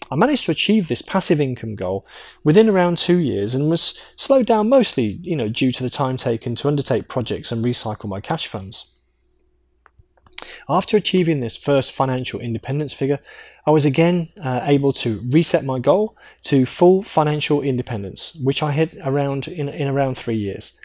I 0.10 0.15
managed 0.15 0.46
to 0.46 0.51
achieve 0.51 0.88
this 0.88 1.01
passive 1.01 1.41
income 1.41 1.75
goal 1.75 2.08
within 2.46 2.70
around 2.70 3.00
two 3.00 3.17
years 3.17 3.53
and 3.53 3.70
was 3.70 4.00
slowed 4.15 4.46
down 4.46 4.70
mostly, 4.70 5.20
you 5.22 5.36
know, 5.36 5.50
due 5.50 5.74
to 5.74 5.84
the 5.84 5.89
time 5.89 6.15
taken 6.15 6.55
to 6.55 6.70
undertake 6.70 7.10
projects 7.10 7.51
and 7.51 7.65
recycle 7.65 8.08
my 8.08 8.22
cash 8.22 8.48
funds. 8.48 8.93
After 10.70 10.96
achieving 10.96 11.41
this 11.41 11.58
first 11.58 11.91
financial 11.91 12.39
independence 12.39 12.93
figure, 12.93 13.20
I 13.65 13.72
was 13.72 13.86
again 13.86 14.29
uh, 14.41 14.62
able 14.63 14.91
to 14.93 15.22
reset 15.29 15.63
my 15.63 15.79
goal 15.79 16.17
to 16.43 16.65
full 16.65 17.01
financial 17.01 17.62
independence, 17.62 18.36
which 18.43 18.62
I 18.62 18.74
hit 18.74 18.96
around 19.03 19.48
in, 19.48 19.70
in 19.70 19.88
around 19.88 20.17
three 20.17 20.36
years, 20.36 20.79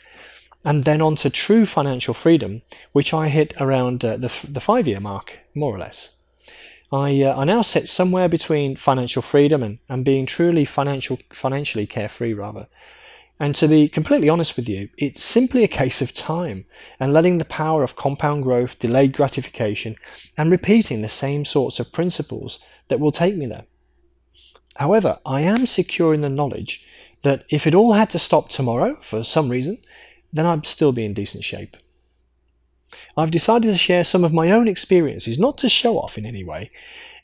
and 0.65 0.85
then 0.85 1.01
on 1.01 1.17
to 1.17 1.31
true 1.31 1.67
financial 1.67 2.15
freedom, 2.15 2.63
which 2.93 3.13
I 3.13 3.29
hit 3.29 3.53
around 3.61 4.05
uh, 4.05 4.17
the, 4.17 4.33
the 4.49 4.61
five 4.61 4.87
year 4.87 5.01
mark, 5.01 5.41
more 5.55 5.75
or 5.75 5.79
less. 5.79 6.19
I, 6.93 7.23
uh, 7.23 7.37
I 7.37 7.45
now 7.45 7.63
sit 7.63 7.89
somewhere 7.89 8.29
between 8.29 8.77
financial 8.77 9.23
freedom 9.23 9.63
and, 9.63 9.79
and 9.89 10.05
being 10.05 10.25
truly 10.25 10.65
financial, 10.65 11.19
financially 11.31 11.87
carefree, 11.87 12.33
rather. 12.33 12.67
And 13.41 13.55
to 13.55 13.69
be 13.69 13.89
completely 13.89 14.29
honest 14.29 14.57
with 14.57 14.69
you, 14.69 14.89
it's 14.99 15.23
simply 15.23 15.63
a 15.63 15.69
case 15.69 16.03
of 16.03 16.13
time 16.13 16.65
and 16.99 17.13
letting 17.13 17.39
the 17.39 17.45
power 17.45 17.85
of 17.85 17.95
compound 17.95 18.43
growth, 18.43 18.79
delayed 18.79 19.13
gratification, 19.13 19.97
and 20.37 20.51
repeating 20.51 21.03
the 21.03 21.09
same 21.09 21.45
sorts 21.45 21.79
of 21.79 21.93
principles 21.93 22.59
that 22.89 22.99
will 22.99 23.13
take 23.13 23.37
me 23.37 23.47
there. 23.47 23.65
However, 24.77 25.19
I 25.25 25.43
am 25.43 25.67
secure 25.67 26.15
in 26.15 26.21
the 26.21 26.29
knowledge 26.29 26.87
that 27.23 27.45
if 27.51 27.67
it 27.67 27.75
all 27.75 27.93
had 27.93 28.11
to 28.11 28.19
stop 28.19 28.49
tomorrow 28.49 28.97
for 29.01 29.23
some 29.25 29.49
reason, 29.49 29.79
then 30.33 30.47
I'd 30.47 30.67
still 30.67 30.93
be 30.93 31.05
in 31.05 31.15
decent 31.15 31.45
shape. 31.45 31.77
I've 33.17 33.31
decided 33.31 33.71
to 33.73 33.79
share 33.79 34.05
some 34.05 34.25
of 34.25 34.33
my 34.33 34.51
own 34.51 34.69
experiences, 34.69 35.39
not 35.39 35.59
to 35.59 35.69
show 35.69 35.99
off 35.99 36.17
in 36.17 36.25
any 36.25 36.45
way. 36.45 36.71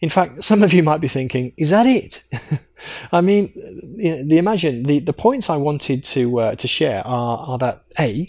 In 0.01 0.09
fact, 0.09 0.45
some 0.45 0.63
of 0.63 0.73
you 0.73 0.83
might 0.83 1.01
be 1.01 1.09
thinking, 1.09 1.53
is 1.57 1.71
that 1.71 1.87
it? 1.87 2.23
I 3.13 3.21
mean, 3.21 3.53
the 3.55 4.39
imagine 4.39 4.83
the, 4.83 4.99
the 4.99 5.13
points 5.13 5.49
I 5.49 5.57
wanted 5.57 6.05
to 6.05 6.41
uh, 6.41 6.55
to 6.57 6.69
share 6.69 7.07
are, 7.07 7.39
are 7.39 7.59
that 7.59 7.85
a 7.99 8.29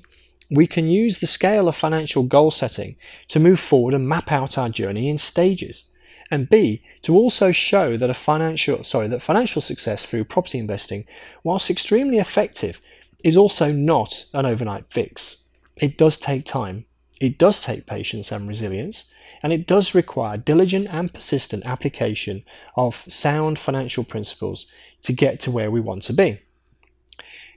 we 0.52 0.68
can 0.68 0.88
use 0.88 1.20
the 1.20 1.28
scale 1.28 1.68
of 1.68 1.76
financial 1.76 2.24
goal 2.24 2.52
setting 2.52 2.96
to 3.28 3.40
move 3.40 3.60
forward 3.60 3.94
and 3.94 4.08
map 4.08 4.32
out 4.32 4.58
our 4.58 4.70
journey 4.70 5.10
in 5.10 5.18
stages 5.18 5.92
and 6.32 6.50
b 6.50 6.82
to 7.02 7.16
also 7.16 7.52
show 7.52 7.98
that 7.98 8.10
a 8.10 8.14
financial 8.14 8.84
sorry 8.84 9.08
that 9.08 9.22
financial 9.22 9.62
success 9.62 10.06
through 10.06 10.24
property 10.24 10.58
investing 10.58 11.06
whilst 11.44 11.70
extremely 11.70 12.20
effective 12.20 12.82
is 13.24 13.38
also 13.38 13.72
not 13.72 14.26
an 14.34 14.46
overnight 14.46 14.86
fix 14.90 15.48
it 15.78 15.98
does 15.98 16.18
take 16.18 16.46
time 16.46 16.86
it 17.22 17.38
does 17.38 17.64
take 17.64 17.86
patience 17.86 18.32
and 18.32 18.48
resilience, 18.48 19.12
and 19.42 19.54
it 19.54 19.66
does 19.66 19.96
require 19.96 20.38
diligent 20.38 20.88
and 20.90 21.14
persistent 21.14 21.66
application 21.66 22.44
of 22.76 23.06
sound 23.08 23.58
financial 23.58 24.04
principles 24.04 24.72
to 25.04 25.14
get 25.14 25.40
to 25.42 25.52
where 25.52 25.72
we 25.72 25.80
want 25.80 26.04
to 26.04 26.14
be. 26.14 26.40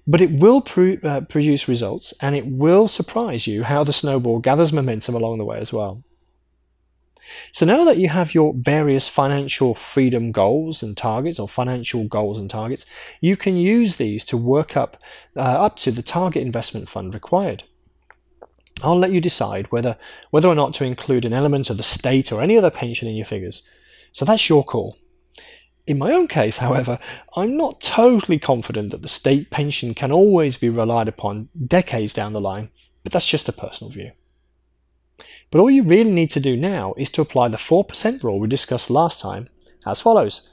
But 0.06 0.20
it 0.20 0.32
will 0.32 0.64
uh, 1.02 1.20
produce 1.22 1.68
results 1.68 2.14
and 2.22 2.34
it 2.34 2.46
will 2.46 2.88
surprise 2.88 3.46
you 3.46 3.64
how 3.64 3.84
the 3.84 3.92
snowball 3.92 4.38
gathers 4.38 4.72
momentum 4.72 5.14
along 5.14 5.36
the 5.36 5.44
way 5.44 5.58
as 5.58 5.70
well. 5.72 6.02
So 7.52 7.66
now 7.66 7.84
that 7.84 7.98
you 7.98 8.08
have 8.08 8.34
your 8.34 8.54
various 8.56 9.06
financial 9.06 9.74
freedom 9.74 10.32
goals 10.32 10.82
and 10.82 10.96
targets, 10.96 11.38
or 11.38 11.46
financial 11.46 12.08
goals 12.08 12.38
and 12.38 12.48
targets, 12.48 12.86
you 13.20 13.36
can 13.36 13.56
use 13.56 13.96
these 13.96 14.24
to 14.26 14.36
work 14.36 14.76
up 14.76 14.96
uh, 15.36 15.40
up 15.40 15.76
to 15.78 15.90
the 15.90 16.02
target 16.02 16.42
investment 16.42 16.88
fund 16.88 17.12
required. 17.12 17.64
I'll 18.82 18.99
let 18.99 19.12
you 19.12 19.20
decide 19.20 19.70
whether, 19.73 19.97
whether 20.30 20.49
or 20.49 20.54
not 20.54 20.75
to 20.75 20.85
include 20.85 21.25
an 21.25 21.32
element 21.32 21.70
of 21.70 21.76
the 21.76 21.82
state 21.82 22.32
or 22.32 22.40
any 22.40 22.56
other 22.56 22.70
pension 22.70 23.08
in 23.08 23.16
your 23.16 23.26
figures. 23.26 23.68
So 24.12 24.25
that's 24.25 24.49
your 24.49 24.64
call. 24.64 24.97
In 25.87 25.99
my 25.99 26.12
own 26.12 26.28
case, 26.28 26.58
however, 26.58 26.99
I'm 27.35 27.56
not 27.56 27.80
totally 27.80 28.38
confident 28.38 28.90
that 28.90 29.02
the 29.02 29.08
state 29.08 29.50
pension 29.50 29.94
can 29.94 30.12
always 30.12 30.56
be 30.56 30.68
relied 30.68 31.08
upon 31.08 31.49
decades 31.66 32.12
down 32.12 32.35
the 32.35 32.40
line, 32.40 32.68
but 33.02 33.12
that's 33.12 33.26
just 33.26 33.49
a 33.49 33.52
personal 33.52 33.90
view. 33.90 34.12
But 35.50 35.61
all 35.61 35.70
you 35.70 35.82
really 35.82 36.11
need 36.11 36.30
to 36.30 36.40
do 36.40 36.56
now 36.56 36.94
is 36.99 37.11
to 37.11 37.23
apply 37.23 37.49
the 37.49 37.56
4% 37.56 38.23
rule 38.23 38.38
we 38.38 38.49
discussed 38.49 38.90
last 38.90 39.20
time 39.20 39.49
as 39.87 40.00
follows. 40.00 40.50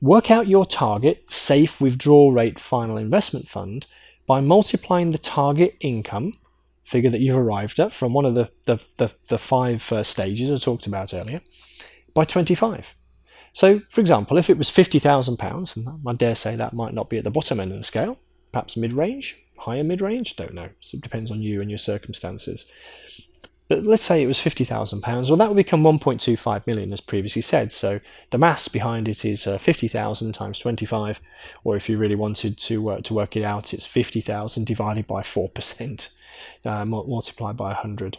Work 0.00 0.30
out 0.30 0.48
your 0.48 0.64
target 0.64 1.30
safe 1.30 1.78
withdrawal 1.78 2.32
rate 2.32 2.58
final 2.58 2.96
investment 2.96 3.48
fund 3.48 3.86
by 4.26 4.40
multiplying 4.40 5.10
the 5.10 5.18
target 5.18 5.76
income 5.80 6.32
figure 6.90 7.10
that 7.10 7.20
you've 7.20 7.36
arrived 7.36 7.78
at 7.78 7.92
from 7.92 8.12
one 8.12 8.24
of 8.24 8.34
the, 8.34 8.50
the, 8.64 8.80
the, 8.96 9.12
the 9.28 9.38
five 9.38 9.92
uh, 9.92 10.02
stages 10.02 10.50
I 10.50 10.58
talked 10.58 10.88
about 10.88 11.14
earlier 11.14 11.40
by 12.14 12.24
25. 12.24 12.96
So, 13.52 13.82
for 13.90 14.00
example, 14.00 14.36
if 14.38 14.50
it 14.50 14.58
was 14.58 14.70
£50,000, 14.70 15.76
and 15.76 16.00
I 16.04 16.12
dare 16.14 16.34
say 16.34 16.56
that 16.56 16.72
might 16.72 16.92
not 16.92 17.08
be 17.08 17.18
at 17.18 17.22
the 17.22 17.30
bottom 17.30 17.60
end 17.60 17.70
of 17.70 17.78
the 17.78 17.84
scale, 17.84 18.18
perhaps 18.50 18.76
mid 18.76 18.92
range, 18.92 19.40
higher 19.58 19.84
mid 19.84 20.00
range, 20.00 20.34
don't 20.34 20.52
know. 20.52 20.70
So 20.80 20.96
it 20.96 21.02
depends 21.02 21.30
on 21.30 21.42
you 21.42 21.60
and 21.60 21.70
your 21.70 21.78
circumstances. 21.78 22.68
But 23.70 23.84
let's 23.84 24.02
say 24.02 24.20
it 24.20 24.26
was 24.26 24.38
£50,000, 24.38 25.28
well, 25.28 25.36
that 25.36 25.48
would 25.48 25.56
become 25.56 25.84
1.25 25.84 26.66
million 26.66 26.92
as 26.92 27.00
previously 27.00 27.40
said. 27.40 27.70
So 27.70 28.00
the 28.30 28.36
maths 28.36 28.66
behind 28.66 29.08
it 29.08 29.24
is 29.24 29.46
uh, 29.46 29.58
50,000 29.58 30.32
times 30.32 30.58
25, 30.58 31.20
or 31.62 31.76
if 31.76 31.88
you 31.88 31.96
really 31.96 32.16
wanted 32.16 32.58
to, 32.58 32.90
uh, 32.90 33.00
to 33.02 33.14
work 33.14 33.36
it 33.36 33.44
out, 33.44 33.72
it's 33.72 33.86
50,000 33.86 34.66
divided 34.66 35.06
by 35.06 35.22
4% 35.22 36.12
uh, 36.66 36.84
multiplied 36.84 37.56
by 37.56 37.68
100. 37.68 38.18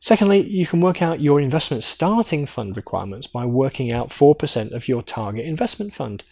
Secondly, 0.00 0.40
you 0.40 0.66
can 0.66 0.80
work 0.80 1.02
out 1.02 1.20
your 1.20 1.38
investment 1.38 1.84
starting 1.84 2.46
fund 2.46 2.74
requirements 2.74 3.26
by 3.26 3.44
working 3.44 3.92
out 3.92 4.08
4% 4.08 4.72
of 4.72 4.88
your 4.88 5.02
target 5.02 5.44
investment 5.44 5.92
fund. 5.92 6.24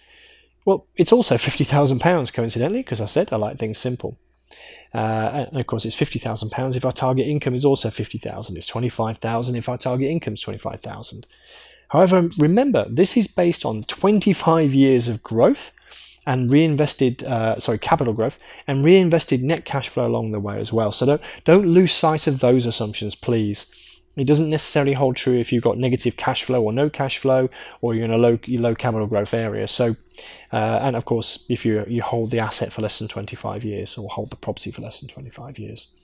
Well, 0.64 0.86
it's 0.96 1.12
also 1.12 1.34
£50,000 1.34 2.32
coincidentally, 2.32 2.80
because 2.80 3.02
I 3.02 3.04
said 3.04 3.30
I 3.30 3.36
like 3.36 3.58
things 3.58 3.76
simple. 3.76 4.16
Uh, 4.94 5.46
and 5.50 5.60
of 5.60 5.66
course, 5.66 5.84
it's 5.84 5.96
fifty 5.96 6.18
thousand 6.18 6.50
pounds 6.50 6.76
if 6.76 6.84
our 6.84 6.92
target 6.92 7.26
income 7.26 7.54
is 7.54 7.64
also 7.64 7.90
fifty 7.90 8.18
thousand. 8.18 8.56
It's 8.56 8.66
twenty-five 8.66 9.18
thousand 9.18 9.56
if 9.56 9.68
our 9.68 9.78
target 9.78 10.08
income 10.08 10.34
is 10.34 10.40
twenty-five 10.40 10.80
thousand. 10.80 11.26
However, 11.88 12.28
remember 12.38 12.86
this 12.88 13.16
is 13.16 13.26
based 13.26 13.64
on 13.64 13.84
twenty-five 13.84 14.72
years 14.72 15.08
of 15.08 15.22
growth 15.22 15.72
and 16.26 16.50
reinvested, 16.50 17.22
uh, 17.24 17.58
sorry, 17.58 17.78
capital 17.78 18.14
growth 18.14 18.38
and 18.66 18.84
reinvested 18.84 19.42
net 19.42 19.64
cash 19.64 19.88
flow 19.88 20.06
along 20.06 20.32
the 20.32 20.40
way 20.40 20.58
as 20.58 20.72
well. 20.72 20.90
So 20.92 21.06
don't 21.06 21.22
don't 21.44 21.66
lose 21.66 21.92
sight 21.92 22.26
of 22.26 22.40
those 22.40 22.64
assumptions, 22.64 23.14
please. 23.14 23.66
It 24.16 24.26
doesn't 24.26 24.50
necessarily 24.50 24.92
hold 24.92 25.16
true 25.16 25.34
if 25.34 25.52
you've 25.52 25.64
got 25.64 25.78
negative 25.78 26.16
cash 26.16 26.44
flow 26.44 26.62
or 26.62 26.72
no 26.72 26.88
cash 26.88 27.18
flow, 27.18 27.50
or 27.80 27.94
you're 27.94 28.04
in 28.04 28.12
a 28.12 28.18
low 28.18 28.38
low 28.48 28.74
capital 28.74 29.06
growth 29.06 29.34
area. 29.34 29.66
So, 29.66 29.96
uh, 30.52 30.78
and 30.82 30.94
of 30.96 31.04
course, 31.04 31.46
if 31.48 31.66
you 31.66 31.84
you 31.88 32.02
hold 32.02 32.30
the 32.30 32.38
asset 32.38 32.72
for 32.72 32.82
less 32.82 32.98
than 32.98 33.08
25 33.08 33.64
years, 33.64 33.98
or 33.98 34.08
hold 34.08 34.30
the 34.30 34.36
property 34.36 34.70
for 34.70 34.82
less 34.82 35.00
than 35.00 35.08
25 35.08 35.58
years, 35.58 35.94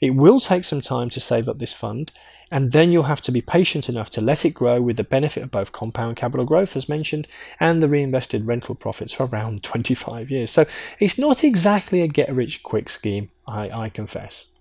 it 0.00 0.10
will 0.10 0.40
take 0.40 0.64
some 0.64 0.80
time 0.80 1.10
to 1.10 1.20
save 1.20 1.48
up 1.48 1.58
this 1.58 1.72
fund, 1.72 2.12
and 2.50 2.72
then 2.72 2.92
you'll 2.92 3.04
have 3.04 3.20
to 3.22 3.32
be 3.32 3.40
patient 3.40 3.88
enough 3.88 4.10
to 4.10 4.20
let 4.20 4.44
it 4.44 4.50
grow 4.50 4.80
with 4.80 4.96
the 4.96 5.04
benefit 5.04 5.42
of 5.42 5.50
both 5.50 5.72
compound 5.72 6.16
capital 6.16 6.44
growth, 6.44 6.76
as 6.76 6.88
mentioned, 6.88 7.26
and 7.58 7.82
the 7.82 7.88
reinvested 7.88 8.46
rental 8.46 8.74
profits 8.74 9.12
for 9.12 9.26
around 9.26 9.62
25 9.62 10.30
years. 10.30 10.50
So 10.50 10.66
it's 11.00 11.18
not 11.18 11.42
exactly 11.42 12.02
a 12.02 12.08
get 12.08 12.32
rich 12.32 12.62
quick 12.62 12.88
scheme, 12.88 13.30
I, 13.46 13.70
I 13.70 13.88
confess. 13.88 14.51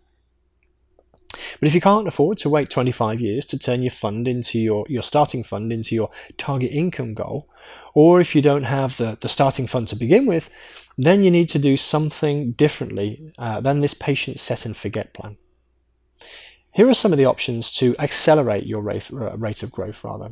But 1.31 1.67
if 1.67 1.75
you 1.75 1.81
can't 1.81 2.07
afford 2.07 2.37
to 2.39 2.49
wait 2.49 2.69
25 2.69 3.21
years 3.21 3.45
to 3.45 3.59
turn 3.59 3.81
your 3.81 3.91
fund 3.91 4.27
into 4.27 4.59
your, 4.59 4.85
your 4.89 5.03
starting 5.03 5.43
fund 5.43 5.71
into 5.71 5.95
your 5.95 6.09
target 6.37 6.71
income 6.71 7.13
goal, 7.13 7.47
or 7.93 8.21
if 8.21 8.35
you 8.35 8.41
don't 8.41 8.63
have 8.63 8.97
the, 8.97 9.17
the 9.21 9.29
starting 9.29 9.67
fund 9.67 9.87
to 9.89 9.95
begin 9.95 10.25
with, 10.25 10.49
then 10.97 11.23
you 11.23 11.31
need 11.31 11.49
to 11.49 11.59
do 11.59 11.77
something 11.77 12.51
differently 12.53 13.31
uh, 13.37 13.61
than 13.61 13.79
this 13.79 13.93
patient 13.93 14.39
set 14.39 14.65
and 14.65 14.75
forget 14.75 15.13
plan. 15.13 15.37
Here 16.73 16.87
are 16.87 16.93
some 16.93 17.11
of 17.11 17.17
the 17.17 17.25
options 17.25 17.71
to 17.73 17.95
accelerate 17.99 18.65
your 18.65 18.81
rate, 18.81 19.11
uh, 19.11 19.37
rate 19.37 19.61
of 19.61 19.71
growth 19.71 20.03
rather. 20.03 20.29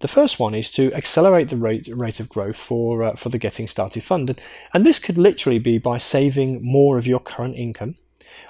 The 0.00 0.08
first 0.08 0.38
one 0.40 0.54
is 0.54 0.70
to 0.72 0.92
accelerate 0.94 1.50
the 1.50 1.56
rate, 1.56 1.88
rate 1.92 2.20
of 2.20 2.28
growth 2.28 2.56
for, 2.56 3.02
uh, 3.02 3.16
for 3.16 3.28
the 3.28 3.38
Getting 3.38 3.66
Started 3.66 4.02
Fund. 4.02 4.30
And, 4.30 4.42
and 4.72 4.86
this 4.86 4.98
could 4.98 5.18
literally 5.18 5.58
be 5.58 5.78
by 5.78 5.98
saving 5.98 6.62
more 6.62 6.96
of 6.96 7.06
your 7.06 7.20
current 7.20 7.56
income 7.56 7.94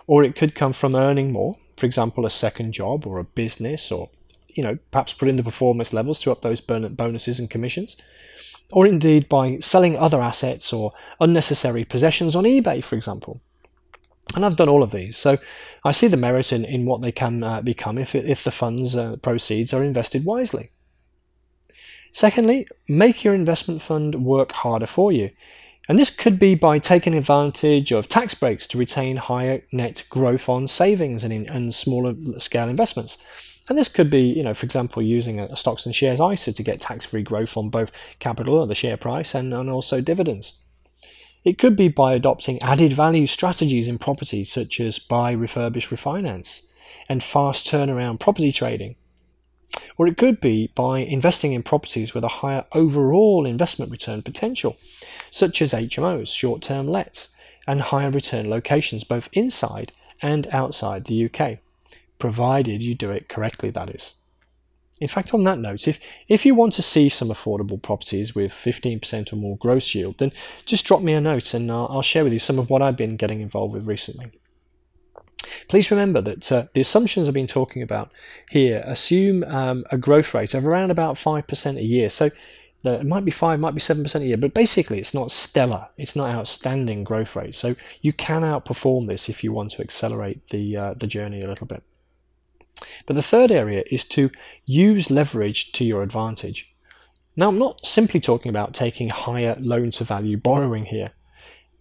or 0.06 0.24
it 0.24 0.36
could 0.36 0.54
come 0.54 0.72
from 0.72 0.94
earning 0.94 1.32
more, 1.32 1.54
for 1.76 1.86
example, 1.86 2.26
a 2.26 2.30
second 2.30 2.72
job 2.72 3.06
or 3.06 3.18
a 3.18 3.24
business, 3.24 3.92
or 3.92 4.10
you 4.48 4.62
know, 4.62 4.78
perhaps 4.90 5.12
put 5.12 5.28
in 5.28 5.36
the 5.36 5.42
performance 5.42 5.92
levels 5.92 6.20
to 6.20 6.32
up 6.32 6.42
those 6.42 6.60
bonuses 6.60 7.38
and 7.38 7.50
commissions, 7.50 7.96
or 8.72 8.86
indeed 8.86 9.28
by 9.28 9.58
selling 9.58 9.96
other 9.96 10.20
assets 10.20 10.72
or 10.72 10.92
unnecessary 11.20 11.84
possessions 11.84 12.34
on 12.34 12.44
eBay, 12.44 12.82
for 12.82 12.96
example. 12.96 13.40
And 14.34 14.44
I've 14.44 14.56
done 14.56 14.68
all 14.68 14.82
of 14.82 14.90
these, 14.90 15.16
so 15.16 15.38
I 15.84 15.92
see 15.92 16.06
the 16.06 16.16
merit 16.16 16.52
in, 16.52 16.64
in 16.64 16.84
what 16.84 17.00
they 17.00 17.12
can 17.12 17.42
uh, 17.42 17.62
become 17.62 17.96
if, 17.96 18.14
if 18.14 18.44
the 18.44 18.50
funds 18.50 18.94
uh, 18.94 19.16
proceeds 19.16 19.72
are 19.72 19.82
invested 19.82 20.24
wisely. 20.24 20.68
Secondly, 22.12 22.66
make 22.88 23.24
your 23.24 23.34
investment 23.34 23.80
fund 23.80 24.24
work 24.24 24.52
harder 24.52 24.86
for 24.86 25.12
you. 25.12 25.30
And 25.88 25.98
this 25.98 26.14
could 26.14 26.38
be 26.38 26.54
by 26.54 26.78
taking 26.78 27.14
advantage 27.14 27.92
of 27.92 28.08
tax 28.08 28.34
breaks 28.34 28.66
to 28.68 28.78
retain 28.78 29.16
higher 29.16 29.62
net 29.72 30.04
growth 30.10 30.48
on 30.48 30.68
savings 30.68 31.24
and, 31.24 31.32
in, 31.32 31.48
and 31.48 31.74
smaller 31.74 32.14
scale 32.38 32.68
investments. 32.68 33.16
And 33.68 33.78
this 33.78 33.88
could 33.88 34.10
be, 34.10 34.20
you 34.20 34.42
know, 34.42 34.54
for 34.54 34.66
example, 34.66 35.02
using 35.02 35.40
a 35.40 35.56
stocks 35.56 35.86
and 35.86 35.94
shares 35.94 36.20
ISA 36.20 36.52
to 36.52 36.62
get 36.62 36.80
tax-free 36.80 37.22
growth 37.22 37.56
on 37.56 37.70
both 37.70 37.90
capital 38.18 38.54
or 38.54 38.66
the 38.66 38.74
share 38.74 38.96
price 38.96 39.34
and, 39.34 39.52
and 39.54 39.70
also 39.70 40.00
dividends. 40.00 40.62
It 41.44 41.56
could 41.58 41.76
be 41.76 41.88
by 41.88 42.14
adopting 42.14 42.60
added 42.60 42.92
value 42.92 43.26
strategies 43.26 43.88
in 43.88 43.98
property 43.98 44.44
such 44.44 44.80
as 44.80 44.98
buy, 44.98 45.34
refurbish, 45.34 45.88
refinance 45.88 46.70
and 47.08 47.22
fast 47.22 47.66
turnaround 47.66 48.20
property 48.20 48.52
trading. 48.52 48.96
Or 49.96 50.06
it 50.06 50.16
could 50.16 50.40
be 50.40 50.70
by 50.74 51.00
investing 51.00 51.52
in 51.52 51.62
properties 51.62 52.14
with 52.14 52.24
a 52.24 52.28
higher 52.28 52.64
overall 52.72 53.46
investment 53.46 53.90
return 53.90 54.22
potential 54.22 54.76
such 55.30 55.60
as 55.60 55.72
HMOs, 55.72 56.34
short 56.34 56.62
term 56.62 56.88
lets, 56.88 57.36
and 57.66 57.80
higher 57.80 58.10
return 58.10 58.48
locations 58.48 59.04
both 59.04 59.28
inside 59.32 59.92
and 60.22 60.46
outside 60.48 61.04
the 61.04 61.30
UK, 61.30 61.58
provided 62.18 62.82
you 62.82 62.94
do 62.94 63.10
it 63.10 63.28
correctly, 63.28 63.70
that 63.70 63.94
is. 63.94 64.22
In 65.00 65.08
fact, 65.08 65.32
on 65.32 65.44
that 65.44 65.58
note, 65.58 65.86
if, 65.86 66.00
if 66.26 66.44
you 66.44 66.54
want 66.54 66.72
to 66.72 66.82
see 66.82 67.08
some 67.08 67.28
affordable 67.28 67.80
properties 67.80 68.34
with 68.34 68.52
15% 68.52 69.32
or 69.32 69.36
more 69.36 69.56
gross 69.56 69.94
yield, 69.94 70.18
then 70.18 70.32
just 70.66 70.84
drop 70.84 71.02
me 71.02 71.12
a 71.12 71.20
note 71.20 71.54
and 71.54 71.70
I'll, 71.70 71.86
I'll 71.88 72.02
share 72.02 72.24
with 72.24 72.32
you 72.32 72.40
some 72.40 72.58
of 72.58 72.68
what 72.68 72.82
I've 72.82 72.96
been 72.96 73.16
getting 73.16 73.40
involved 73.40 73.74
with 73.74 73.86
recently. 73.86 74.32
Please 75.68 75.90
remember 75.90 76.20
that 76.20 76.50
uh, 76.50 76.64
the 76.72 76.80
assumptions 76.80 77.28
I've 77.28 77.34
been 77.34 77.46
talking 77.46 77.82
about 77.82 78.10
here 78.50 78.82
assume 78.86 79.44
um, 79.44 79.84
a 79.90 79.98
growth 79.98 80.34
rate 80.34 80.54
of 80.54 80.66
around 80.66 80.90
about 80.90 81.16
5% 81.16 81.76
a 81.76 81.82
year. 81.82 82.08
So 82.10 82.30
it 82.84 83.06
might 83.06 83.24
be 83.24 83.30
5 83.30 83.60
might 83.60 83.74
be 83.74 83.80
7% 83.80 84.14
a 84.20 84.24
year 84.24 84.36
but 84.36 84.54
basically 84.54 84.98
it's 84.98 85.14
not 85.14 85.30
stellar. 85.30 85.88
It's 85.96 86.16
not 86.16 86.30
outstanding 86.30 87.04
growth 87.04 87.36
rate. 87.36 87.54
So 87.54 87.76
you 88.00 88.12
can 88.12 88.42
outperform 88.42 89.06
this 89.06 89.28
if 89.28 89.44
you 89.44 89.52
want 89.52 89.72
to 89.72 89.82
accelerate 89.82 90.48
the 90.48 90.76
uh, 90.76 90.94
the 90.94 91.06
journey 91.06 91.40
a 91.40 91.48
little 91.48 91.66
bit. 91.66 91.84
But 93.06 93.16
the 93.16 93.22
third 93.22 93.50
area 93.50 93.84
is 93.90 94.04
to 94.08 94.30
use 94.64 95.10
leverage 95.10 95.72
to 95.72 95.84
your 95.84 96.02
advantage. 96.02 96.74
Now 97.36 97.48
i'm 97.48 97.58
not 97.58 97.86
simply 97.86 98.20
talking 98.20 98.50
about 98.50 98.74
taking 98.74 99.10
higher 99.10 99.56
loan 99.60 99.90
to 99.92 100.04
value 100.04 100.36
borrowing 100.36 100.86
here. 100.86 101.12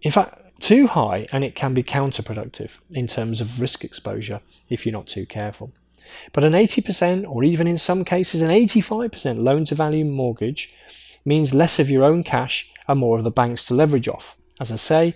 In 0.01 0.11
fact 0.11 0.46
too 0.59 0.87
high 0.87 1.27
and 1.31 1.43
it 1.43 1.55
can 1.55 1.73
be 1.73 1.83
counterproductive 1.83 2.77
in 2.91 3.07
terms 3.07 3.41
of 3.41 3.61
risk 3.61 3.83
exposure 3.83 4.41
if 4.69 4.85
you're 4.85 4.93
not 4.93 5.07
too 5.07 5.25
careful 5.25 5.71
but 6.33 6.43
an 6.43 6.53
80% 6.53 7.27
or 7.27 7.43
even 7.43 7.67
in 7.67 7.77
some 7.77 8.03
cases 8.03 8.41
an 8.41 8.49
85% 8.49 9.43
loan 9.43 9.65
to 9.65 9.75
value 9.75 10.05
mortgage 10.05 10.73
means 11.25 11.53
less 11.53 11.79
of 11.79 11.89
your 11.89 12.03
own 12.03 12.23
cash 12.23 12.71
and 12.87 12.99
more 12.99 13.17
of 13.17 13.23
the 13.23 13.31
banks 13.31 13.65
to 13.67 13.73
leverage 13.73 14.07
off. 14.07 14.37
As 14.59 14.71
I 14.71 14.77
say, 14.77 15.13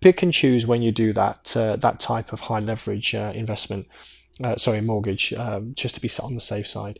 pick 0.00 0.22
and 0.22 0.32
choose 0.32 0.66
when 0.66 0.82
you 0.82 0.92
do 0.92 1.12
that 1.14 1.56
uh, 1.56 1.76
that 1.76 2.00
type 2.00 2.32
of 2.32 2.42
high 2.42 2.60
leverage 2.60 3.14
uh, 3.14 3.32
investment, 3.34 3.86
uh, 4.42 4.56
sorry, 4.56 4.80
mortgage, 4.80 5.32
um, 5.32 5.72
just 5.74 5.94
to 5.94 6.00
be 6.00 6.10
on 6.22 6.34
the 6.34 6.40
safe 6.40 6.68
side. 6.68 6.98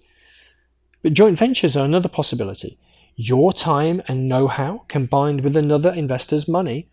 But 1.02 1.12
joint 1.12 1.38
ventures 1.38 1.76
are 1.76 1.84
another 1.84 2.08
possibility. 2.08 2.78
Your 3.16 3.52
time 3.52 4.02
and 4.08 4.28
know-how 4.28 4.86
combined 4.88 5.42
with 5.42 5.56
another 5.56 5.92
investor's 5.92 6.48
money, 6.48 6.88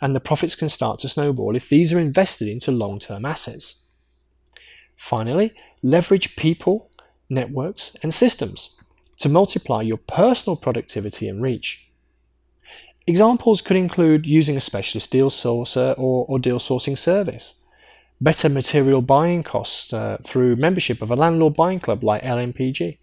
and 0.00 0.14
the 0.14 0.20
profits 0.20 0.54
can 0.54 0.68
start 0.68 0.98
to 1.00 1.08
snowball 1.08 1.54
if 1.54 1.68
these 1.68 1.92
are 1.92 1.98
invested 1.98 2.48
into 2.48 2.70
long-term 2.70 3.24
assets. 3.24 3.86
Finally, 4.96 5.52
leverage 5.82 6.36
people, 6.36 6.90
networks, 7.28 7.96
and 8.02 8.12
systems 8.12 8.76
to 9.18 9.28
multiply 9.28 9.82
your 9.82 9.98
personal 9.98 10.56
productivity 10.56 11.28
and 11.28 11.42
reach. 11.42 11.90
Examples 13.06 13.60
could 13.60 13.76
include 13.76 14.26
using 14.26 14.56
a 14.56 14.60
specialist 14.60 15.10
deal 15.10 15.30
sourcer 15.30 15.94
or, 15.98 16.24
or 16.28 16.38
deal 16.38 16.58
sourcing 16.58 16.96
service, 16.96 17.60
better 18.20 18.48
material 18.48 19.02
buying 19.02 19.42
costs 19.42 19.92
uh, 19.92 20.18
through 20.22 20.56
membership 20.56 21.02
of 21.02 21.10
a 21.10 21.16
landlord 21.16 21.54
buying 21.54 21.80
club 21.80 22.04
like 22.04 22.22
LMPG, 22.22 22.98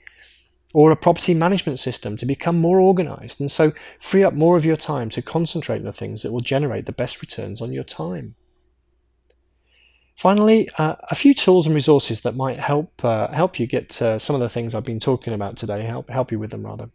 or 0.77 0.91
a 0.91 0.95
property 0.95 1.33
management 1.33 1.79
system 1.79 2.15
to 2.15 2.23
become 2.23 2.55
more 2.55 2.79
organized 2.79 3.41
and 3.41 3.49
so 3.49 3.71
free 3.99 4.23
up 4.23 4.35
more 4.35 4.55
of 4.57 4.63
your 4.63 4.75
time 4.75 5.09
to 5.09 5.23
concentrate 5.23 5.79
on 5.79 5.85
the 5.85 5.91
things 5.91 6.21
that 6.21 6.31
will 6.31 6.39
generate 6.39 6.85
the 6.85 6.91
best 6.91 7.19
returns 7.19 7.63
on 7.63 7.73
your 7.73 7.83
time. 7.83 8.35
Finally, 10.15 10.69
uh, 10.77 10.93
a 11.09 11.15
few 11.15 11.33
tools 11.33 11.65
and 11.65 11.73
resources 11.73 12.21
that 12.21 12.35
might 12.35 12.59
help 12.59 13.03
uh, 13.03 13.27
help 13.29 13.59
you 13.59 13.65
get 13.65 13.99
uh, 14.03 14.19
some 14.19 14.35
of 14.35 14.39
the 14.39 14.49
things 14.49 14.75
I've 14.75 14.85
been 14.85 14.99
talking 14.99 15.33
about 15.33 15.57
today, 15.57 15.81
help, 15.83 16.11
help 16.11 16.31
you 16.31 16.37
with 16.37 16.51
them 16.51 16.63
rather. 16.63 16.91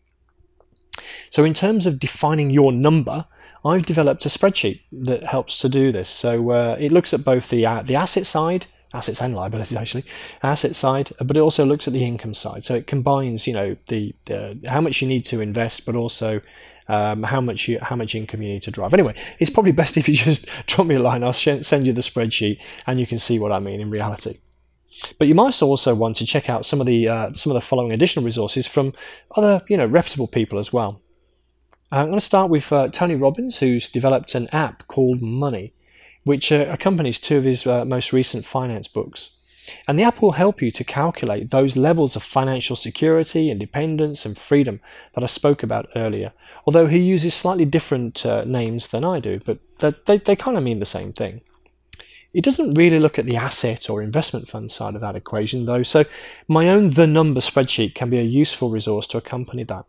So 1.31 1.43
in 1.43 1.53
terms 1.53 1.85
of 1.85 1.99
defining 1.99 2.51
your 2.51 2.71
number, 2.71 3.27
I've 3.65 3.85
developed 3.85 4.25
a 4.27 4.29
spreadsheet 4.29 4.83
that 4.93 5.25
helps 5.25 5.59
to 5.59 5.69
do 5.69 5.91
this. 5.91 6.09
So 6.09 6.53
uh, 6.53 6.77
it 6.79 6.93
looks 6.93 7.13
at 7.13 7.25
both 7.25 7.49
the, 7.49 7.67
uh, 7.67 7.83
the 7.83 7.97
asset 7.97 8.27
side, 8.27 8.67
assets 8.95 9.21
and 9.21 9.35
liabilities 9.35 9.77
actually, 9.77 10.05
asset 10.43 10.77
side, 10.77 11.11
but 11.19 11.37
it 11.37 11.41
also 11.41 11.65
looks 11.65 11.87
at 11.87 11.93
the 11.93 12.05
income 12.05 12.35
side. 12.35 12.65
So 12.65 12.75
it 12.75 12.87
combines, 12.87 13.47
you 13.47 13.55
know, 13.55 13.77
the, 13.89 14.15
the 14.27 14.59
how 14.69 14.81
much 14.81 15.03
you 15.03 15.09
need 15.09 15.25
to 15.27 15.41
invest, 15.41 15.87
but 15.87 15.95
also 15.95 16.41
um, 16.89 17.23
how 17.23 17.41
much 17.41 17.69
you, 17.69 17.79
how 17.81 17.97
much 17.97 18.15
income 18.15 18.43
you 18.43 18.49
need 18.49 18.63
to 18.63 18.71
drive. 18.71 18.93
Anyway, 18.93 19.15
it's 19.39 19.51
probably 19.51 19.73
best 19.73 19.97
if 19.97 20.09
you 20.09 20.17
just 20.17 20.49
drop 20.67 20.87
me 20.87 20.97
a 20.97 21.03
line. 21.03 21.23
I'll 21.23 21.33
sh- 21.33 21.63
send 21.63 21.87
you 21.87 21.93
the 21.93 22.01
spreadsheet, 22.01 22.61
and 22.87 23.01
you 23.01 23.07
can 23.07 23.19
see 23.19 23.39
what 23.39 23.53
I 23.53 23.61
mean 23.61 23.81
in 23.81 23.91
reality. 23.91 24.39
But 25.19 25.27
you 25.27 25.35
might 25.35 25.61
also 25.63 25.95
want 25.95 26.17
to 26.17 26.27
check 26.27 26.51
out 26.51 26.67
some 26.67 26.81
of 26.81 26.87
the 26.87 27.09
uh, 27.09 27.31
some 27.33 27.51
of 27.51 27.55
the 27.55 27.67
following 27.67 27.93
additional 27.93 28.25
resources 28.25 28.67
from 28.67 28.93
other 29.37 29.63
you 29.69 29.77
know 29.77 29.87
reputable 29.87 30.29
people 30.29 30.59
as 30.59 30.73
well. 30.73 31.01
I'm 31.91 32.07
going 32.07 32.19
to 32.19 32.25
start 32.25 32.51
with 32.51 32.73
uh, 32.73 32.89
Tony 32.89 33.17
Robbins, 33.17 33.59
who's 33.59 33.89
developed 33.89 34.35
an 34.35 34.49
app 34.51 34.87
called 34.89 35.21
Money, 35.21 35.75
which 36.25 36.53
uh, 36.53 36.67
accompanies 36.69 37.19
two 37.19 37.39
of 37.39 37.45
his 37.45 37.67
uh, 37.67 37.85
most 37.85 38.13
recent 38.13 38.45
finance 38.45 38.89
books. 38.89 39.37
And 39.87 39.99
the 39.99 40.03
app 40.03 40.21
will 40.21 40.33
help 40.33 40.61
you 40.61 40.71
to 40.73 40.85
calculate 40.85 41.51
those 41.51 41.77
levels 41.77 42.17
of 42.17 42.23
financial 42.23 42.77
security, 42.77 43.51
independence, 43.51 44.27
and 44.27 44.37
freedom 44.37 44.81
that 45.15 45.23
I 45.23 45.29
spoke 45.29 45.63
about 45.63 45.89
earlier. 45.95 46.33
Although 46.67 46.87
he 46.87 46.99
uses 46.99 47.35
slightly 47.35 47.65
different 47.65 48.27
uh, 48.27 48.45
names 48.45 48.89
than 48.89 49.05
I 49.05 49.21
do, 49.21 49.41
but 49.45 49.59
they, 50.07 50.19
they 50.19 50.37
kind 50.37 50.57
of 50.57 50.65
mean 50.65 50.81
the 50.81 50.85
same 50.85 51.13
thing. 51.13 51.43
It 52.33 52.45
doesn't 52.45 52.75
really 52.75 52.99
look 52.99 53.19
at 53.19 53.27
the 53.27 53.37
asset 53.37 53.91
or 53.91 54.03
investment 54.03 54.49
fund 54.49 54.71
side 54.71 54.95
of 54.95 55.01
that 55.03 55.17
equation, 55.17 55.67
though, 55.67 55.83
so 55.83 56.05
my 56.49 56.69
own 56.69 56.91
The 56.91 57.07
Number 57.07 57.41
spreadsheet 57.41 57.95
can 57.95 58.11
be 58.11 58.19
a 58.19 58.23
useful 58.23 58.71
resource 58.71 59.07
to 59.09 59.19
accompany 59.19 59.65
that. 59.65 59.85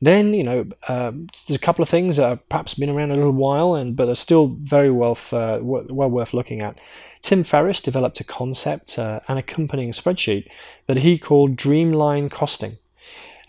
Then, 0.00 0.34
you 0.34 0.44
know, 0.44 0.66
um, 0.88 1.28
there's 1.46 1.56
a 1.56 1.58
couple 1.58 1.82
of 1.82 1.88
things 1.88 2.16
that 2.16 2.28
have 2.28 2.48
perhaps 2.48 2.74
been 2.74 2.90
around 2.90 3.10
a 3.10 3.16
little 3.16 3.32
while 3.32 3.74
and 3.74 3.96
but 3.96 4.08
are 4.08 4.14
still 4.14 4.48
very 4.60 4.90
well, 4.90 5.18
uh, 5.32 5.58
well 5.60 6.10
worth 6.10 6.34
looking 6.34 6.62
at. 6.62 6.78
Tim 7.20 7.42
Ferriss 7.42 7.80
developed 7.80 8.20
a 8.20 8.24
concept, 8.24 8.98
uh, 8.98 9.20
an 9.28 9.38
accompanying 9.38 9.92
spreadsheet 9.92 10.48
that 10.86 10.98
he 10.98 11.18
called 11.18 11.56
Dreamline 11.56 12.30
Costing. 12.30 12.78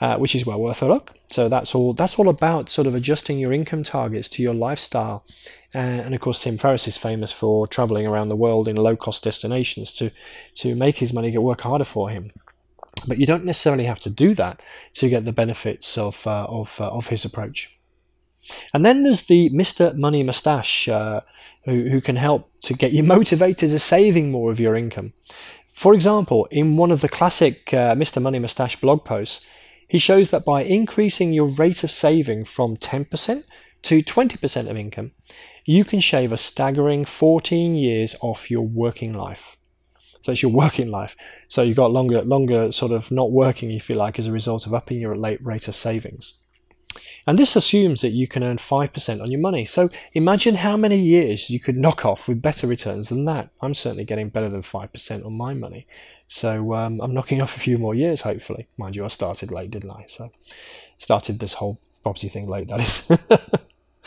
Uh, 0.01 0.15
which 0.15 0.33
is 0.33 0.45
well 0.45 0.57
worth 0.57 0.81
a 0.81 0.87
look. 0.87 1.11
So 1.27 1.49
that's 1.49 1.75
all. 1.75 1.91
That's 1.91 2.17
all 2.17 2.29
about 2.29 2.69
sort 2.69 2.87
of 2.87 2.95
adjusting 2.95 3.37
your 3.37 3.51
income 3.51 3.83
targets 3.83 4.29
to 4.29 4.41
your 4.41 4.53
lifestyle. 4.53 5.25
Uh, 5.75 5.79
and 5.79 6.15
of 6.15 6.21
course, 6.21 6.41
Tim 6.41 6.57
Ferriss 6.57 6.87
is 6.87 6.95
famous 6.95 7.33
for 7.33 7.67
traveling 7.67 8.07
around 8.07 8.29
the 8.29 8.37
world 8.37 8.69
in 8.69 8.77
low-cost 8.77 9.25
destinations 9.25 9.91
to 9.97 10.09
to 10.55 10.73
make 10.73 10.99
his 10.99 11.11
money 11.11 11.31
get 11.31 11.41
work 11.41 11.59
harder 11.61 11.83
for 11.83 12.09
him. 12.09 12.31
But 13.07 13.17
you 13.17 13.25
don't 13.25 13.45
necessarily 13.45 13.85
have 13.85 13.99
to 14.01 14.09
do 14.09 14.35
that 14.35 14.61
to 14.93 15.09
get 15.09 15.25
the 15.25 15.31
benefits 15.31 15.97
of 15.97 16.25
uh, 16.25 16.45
of 16.49 16.79
uh, 16.79 16.89
of 16.89 17.07
his 17.07 17.25
approach. 17.25 17.75
And 18.73 18.85
then 18.85 19.03
there's 19.03 19.23
the 19.23 19.49
Mr. 19.49 19.95
Money 19.95 20.23
Mustache, 20.23 20.87
uh, 20.87 21.21
who, 21.65 21.89
who 21.89 22.01
can 22.01 22.15
help 22.15 22.49
to 22.61 22.73
get 22.73 22.93
you 22.93 23.03
motivated 23.17 23.69
to 23.69 23.79
saving 23.79 24.31
more 24.31 24.51
of 24.51 24.59
your 24.59 24.75
income. 24.75 25.13
For 25.73 25.93
example, 25.93 26.47
in 26.51 26.77
one 26.77 26.91
of 26.91 27.01
the 27.01 27.09
classic 27.09 27.73
uh, 27.73 27.95
Mr. 27.95 28.21
Money 28.21 28.39
Mustache 28.39 28.75
blog 28.77 29.05
posts, 29.05 29.45
he 29.87 29.97
shows 29.97 30.29
that 30.29 30.45
by 30.45 30.63
increasing 30.63 31.33
your 31.33 31.47
rate 31.47 31.83
of 31.83 31.91
saving 31.91 32.45
from 32.45 32.77
10% 32.77 33.43
to 33.83 34.01
20% 34.01 34.69
of 34.69 34.77
income, 34.77 35.11
you 35.65 35.83
can 35.83 35.99
shave 35.99 36.31
a 36.31 36.37
staggering 36.37 37.05
14 37.05 37.75
years 37.75 38.15
off 38.21 38.51
your 38.51 38.67
working 38.67 39.13
life. 39.13 39.55
So 40.21 40.31
it's 40.31 40.41
your 40.41 40.51
working 40.51 40.91
life. 40.91 41.15
So 41.47 41.61
you've 41.61 41.77
got 41.77 41.91
longer, 41.91 42.21
longer 42.23 42.71
sort 42.71 42.91
of 42.91 43.09
not 43.11 43.31
working, 43.31 43.71
if 43.71 43.89
you 43.89 43.95
like, 43.95 44.19
as 44.19 44.27
a 44.27 44.31
result 44.31 44.65
of 44.65 44.73
upping 44.73 44.99
your 44.99 45.15
late 45.15 45.43
rate 45.43 45.67
of 45.67 45.75
savings. 45.75 46.43
And 47.27 47.37
this 47.37 47.55
assumes 47.55 48.01
that 48.01 48.09
you 48.09 48.27
can 48.27 48.43
earn 48.43 48.57
5% 48.57 49.21
on 49.21 49.31
your 49.31 49.39
money. 49.39 49.65
So 49.65 49.89
imagine 50.13 50.55
how 50.55 50.75
many 50.75 50.97
years 50.97 51.49
you 51.49 51.59
could 51.59 51.77
knock 51.77 52.05
off 52.05 52.27
with 52.27 52.41
better 52.41 52.67
returns 52.67 53.09
than 53.09 53.25
that. 53.25 53.49
I'm 53.61 53.73
certainly 53.73 54.05
getting 54.05 54.29
better 54.29 54.49
than 54.49 54.61
5% 54.61 55.25
on 55.25 55.33
my 55.33 55.53
money. 55.53 55.87
So 56.27 56.73
um, 56.73 56.99
I'm 57.01 57.13
knocking 57.13 57.41
off 57.41 57.55
a 57.55 57.59
few 57.59 57.77
more 57.77 57.95
years, 57.95 58.21
hopefully. 58.21 58.65
Mind 58.77 58.95
you, 58.95 59.05
I 59.05 59.09
started 59.09 59.51
late, 59.51 59.71
didn't 59.71 59.91
I? 59.91 60.05
So 60.07 60.29
started 60.97 61.39
this 61.39 61.53
whole 61.53 61.79
property 62.03 62.29
thing 62.29 62.47
late, 62.47 62.67
that 62.69 62.81
is. 62.81 63.11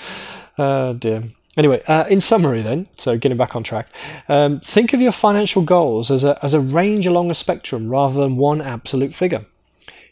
oh 0.58 0.94
dear. 0.94 1.22
Anyway, 1.56 1.82
uh, 1.86 2.04
in 2.08 2.20
summary, 2.20 2.62
then, 2.62 2.86
so 2.96 3.18
getting 3.18 3.36
back 3.36 3.54
on 3.54 3.62
track, 3.62 3.88
um, 4.28 4.58
think 4.60 4.94
of 4.94 5.00
your 5.00 5.12
financial 5.12 5.62
goals 5.62 6.10
as 6.10 6.24
a, 6.24 6.38
as 6.42 6.54
a 6.54 6.60
range 6.60 7.06
along 7.06 7.30
a 7.30 7.34
spectrum 7.34 7.90
rather 7.90 8.18
than 8.20 8.36
one 8.36 8.62
absolute 8.62 9.12
figure. 9.12 9.44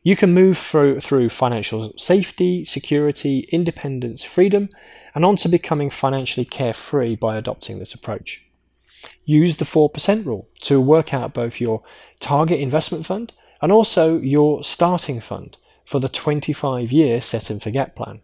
You 0.02 0.16
can 0.16 0.34
move 0.34 0.58
through, 0.58 1.00
through 1.00 1.30
financial 1.30 1.92
safety, 1.96 2.64
security, 2.64 3.48
independence, 3.50 4.22
freedom, 4.22 4.68
and 5.14 5.24
on 5.24 5.36
to 5.36 5.48
becoming 5.48 5.90
financially 5.90 6.44
carefree 6.44 7.16
by 7.16 7.36
adopting 7.36 7.78
this 7.78 7.94
approach. 7.94 8.44
Use 9.24 9.56
the 9.56 9.64
4% 9.64 10.26
rule 10.26 10.48
to 10.62 10.80
work 10.80 11.14
out 11.14 11.32
both 11.32 11.60
your 11.60 11.80
target 12.18 12.60
investment 12.60 13.06
fund 13.06 13.32
and 13.62 13.72
also 13.72 14.18
your 14.18 14.62
starting 14.62 15.20
fund 15.20 15.56
for 15.84 16.00
the 16.00 16.08
25 16.08 16.92
year 16.92 17.20
set 17.20 17.50
and 17.50 17.62
forget 17.62 17.96
plan. 17.96 18.20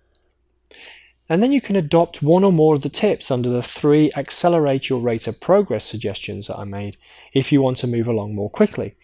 And 1.29 1.43
then 1.43 1.53
you 1.53 1.61
can 1.61 1.77
adopt 1.77 2.23
one 2.23 2.45
or 2.45 2.53
more 2.53 2.75
of 2.75 2.83
the 2.83 2.89
tips 2.89 3.31
under 3.31 3.49
the 3.49 3.62
three 3.62 4.11
accelerate 4.17 4.89
your 4.89 5.01
rate 5.01 5.27
of 5.27 5.41
progress 5.41 5.85
suggestions 5.85 6.47
that 6.47 6.59
I 6.59 6.65
made 6.65 6.97
if 7.33 7.51
you 7.51 7.61
want 7.61 7.79
to 7.79 7.89
move 7.89 8.07
along 8.07 8.35
more 8.35 8.51
quickly, 8.51 8.95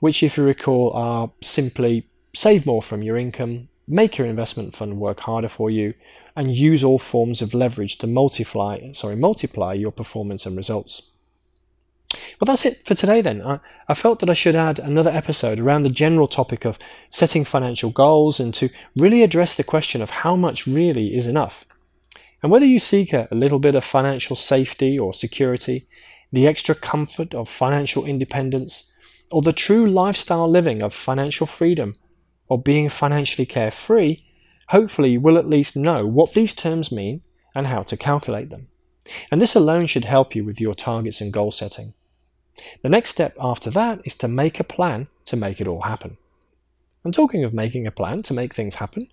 which, 0.00 0.22
if 0.22 0.36
you 0.36 0.44
recall, 0.44 0.92
are 0.94 1.30
simply 1.42 2.08
save 2.34 2.64
more 2.64 2.82
from 2.82 3.02
your 3.02 3.16
income, 3.16 3.68
make 3.86 4.16
your 4.16 4.26
investment 4.26 4.74
fund 4.74 4.98
work 4.98 5.20
harder 5.20 5.48
for 5.48 5.70
you, 5.70 5.92
and 6.34 6.56
use 6.56 6.82
all 6.82 6.98
forms 6.98 7.42
of 7.42 7.54
leverage 7.54 7.98
to 7.98 8.06
multiply, 8.06 8.92
sorry, 8.92 9.16
multiply 9.16 9.72
your 9.72 9.92
performance 9.92 10.46
and 10.46 10.56
results. 10.56 11.10
Well, 12.12 12.46
that's 12.46 12.64
it 12.64 12.86
for 12.86 12.94
today 12.94 13.20
then. 13.20 13.44
I, 13.44 13.58
I, 13.88 13.94
felt 13.94 14.20
that 14.20 14.30
I 14.30 14.34
should 14.34 14.54
add 14.54 14.78
another 14.78 15.10
episode 15.10 15.58
around 15.58 15.82
the 15.82 15.90
general 15.90 16.28
topic 16.28 16.64
of 16.64 16.78
setting 17.08 17.44
financial 17.44 17.90
goals 17.90 18.38
and 18.38 18.54
to 18.54 18.68
really 18.94 19.22
address 19.22 19.54
the 19.54 19.64
question 19.64 20.00
of 20.00 20.10
how 20.10 20.36
much 20.36 20.66
really 20.66 21.16
is 21.16 21.26
enough. 21.26 21.64
And 22.42 22.52
whether 22.52 22.66
you 22.66 22.78
seek 22.78 23.12
a, 23.12 23.26
a 23.30 23.34
little 23.34 23.58
bit 23.58 23.74
of 23.74 23.84
financial 23.84 24.36
safety 24.36 24.98
or 24.98 25.12
security, 25.12 25.84
the 26.30 26.46
extra 26.46 26.74
comfort 26.74 27.34
of 27.34 27.48
financial 27.48 28.04
independence, 28.04 28.92
or 29.32 29.42
the 29.42 29.52
true 29.52 29.86
lifestyle 29.86 30.48
living 30.48 30.82
of 30.82 30.94
financial 30.94 31.46
freedom, 31.46 31.94
or 32.48 32.60
being 32.60 32.88
financially 32.88 33.46
carefree, 33.46 34.18
hopefully 34.68 35.10
you 35.10 35.20
will 35.20 35.38
at 35.38 35.48
least 35.48 35.76
know 35.76 36.06
what 36.06 36.34
these 36.34 36.54
terms 36.54 36.92
mean 36.92 37.22
and 37.54 37.66
how 37.66 37.82
to 37.82 37.96
calculate 37.96 38.50
them. 38.50 38.68
And 39.30 39.40
this 39.40 39.54
alone 39.54 39.86
should 39.86 40.04
help 40.04 40.34
you 40.34 40.44
with 40.44 40.60
your 40.60 40.74
targets 40.74 41.20
and 41.20 41.32
goal 41.32 41.50
setting. 41.50 41.94
The 42.82 42.88
next 42.88 43.10
step 43.10 43.36
after 43.40 43.70
that 43.70 44.00
is 44.04 44.14
to 44.16 44.28
make 44.28 44.58
a 44.58 44.64
plan 44.64 45.08
to 45.26 45.36
make 45.36 45.60
it 45.60 45.66
all 45.66 45.82
happen. 45.82 46.16
I'm 47.04 47.12
talking 47.12 47.44
of 47.44 47.54
making 47.54 47.86
a 47.86 47.92
plan 47.92 48.22
to 48.22 48.34
make 48.34 48.54
things 48.54 48.76
happen. 48.76 49.08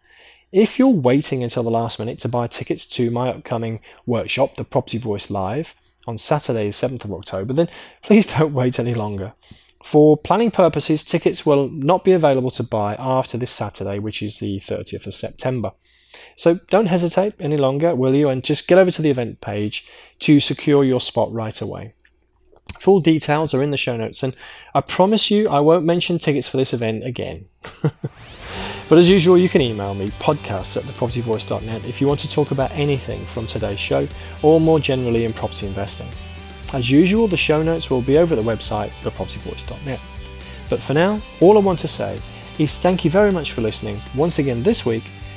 If 0.51 0.79
you're 0.79 0.87
waiting 0.87 1.43
until 1.43 1.63
the 1.63 1.71
last 1.71 1.99
minute 1.99 2.19
to 2.19 2.29
buy 2.29 2.47
tickets 2.47 2.85
to 2.87 3.11
my 3.11 3.29
upcoming 3.29 3.79
workshop, 4.05 4.55
the 4.55 4.63
Property 4.63 4.97
Voice 4.97 5.29
Live, 5.29 5.75
on 6.05 6.17
Saturday, 6.17 6.69
7th 6.69 7.05
of 7.05 7.13
October, 7.13 7.53
then 7.53 7.69
please 8.01 8.25
don't 8.37 8.53
wait 8.53 8.79
any 8.79 8.93
longer. 8.93 9.33
For 9.83 10.15
planning 10.15 10.51
purposes, 10.51 11.03
tickets 11.03 11.45
will 11.45 11.69
not 11.69 12.03
be 12.03 12.13
available 12.13 12.51
to 12.51 12.63
buy 12.63 12.95
after 12.97 13.37
this 13.37 13.51
Saturday, 13.51 13.99
which 13.99 14.21
is 14.21 14.39
the 14.39 14.59
30th 14.59 15.07
of 15.07 15.13
September. 15.13 15.71
So 16.35 16.59
don't 16.69 16.87
hesitate 16.87 17.35
any 17.39 17.57
longer, 17.57 17.95
will 17.95 18.15
you? 18.15 18.29
And 18.29 18.43
just 18.43 18.67
get 18.67 18.77
over 18.77 18.91
to 18.91 19.01
the 19.01 19.09
event 19.09 19.41
page 19.41 19.87
to 20.19 20.39
secure 20.39 20.83
your 20.83 21.01
spot 21.01 21.31
right 21.31 21.59
away. 21.59 21.93
Full 22.79 22.99
details 22.99 23.53
are 23.53 23.61
in 23.61 23.71
the 23.71 23.77
show 23.77 23.95
notes, 23.95 24.23
and 24.23 24.35
I 24.73 24.81
promise 24.81 25.29
you 25.29 25.47
I 25.47 25.59
won't 25.59 25.85
mention 25.85 26.17
tickets 26.17 26.47
for 26.47 26.57
this 26.57 26.73
event 26.73 27.05
again. 27.05 27.45
but 27.81 28.97
as 28.97 29.09
usual, 29.09 29.37
you 29.37 29.47
can 29.47 29.61
email 29.61 29.93
me 29.93 30.07
podcasts 30.19 30.75
at 30.75 30.83
thepropertyvoice.net 30.83 31.85
if 31.85 32.01
you 32.01 32.07
want 32.07 32.19
to 32.21 32.29
talk 32.29 32.51
about 32.51 32.71
anything 32.71 33.25
from 33.27 33.47
today's 33.47 33.79
show 33.79 34.07
or 34.41 34.59
more 34.59 34.79
generally 34.79 35.25
in 35.25 35.33
property 35.33 35.67
investing. 35.67 36.09
As 36.73 36.89
usual, 36.89 37.27
the 37.27 37.37
show 37.37 37.61
notes 37.61 37.89
will 37.89 38.01
be 38.01 38.17
over 38.17 38.33
at 38.33 38.43
the 38.43 38.51
website, 38.51 38.89
thepropertyvoice.net. 39.01 39.99
But 40.69 40.81
for 40.81 40.93
now, 40.93 41.21
all 41.39 41.57
I 41.57 41.61
want 41.61 41.79
to 41.79 41.87
say 41.87 42.19
is 42.57 42.77
thank 42.77 43.05
you 43.05 43.11
very 43.11 43.31
much 43.31 43.51
for 43.51 43.61
listening 43.61 44.01
once 44.15 44.39
again 44.39 44.63
this 44.63 44.85
week, 44.85 45.03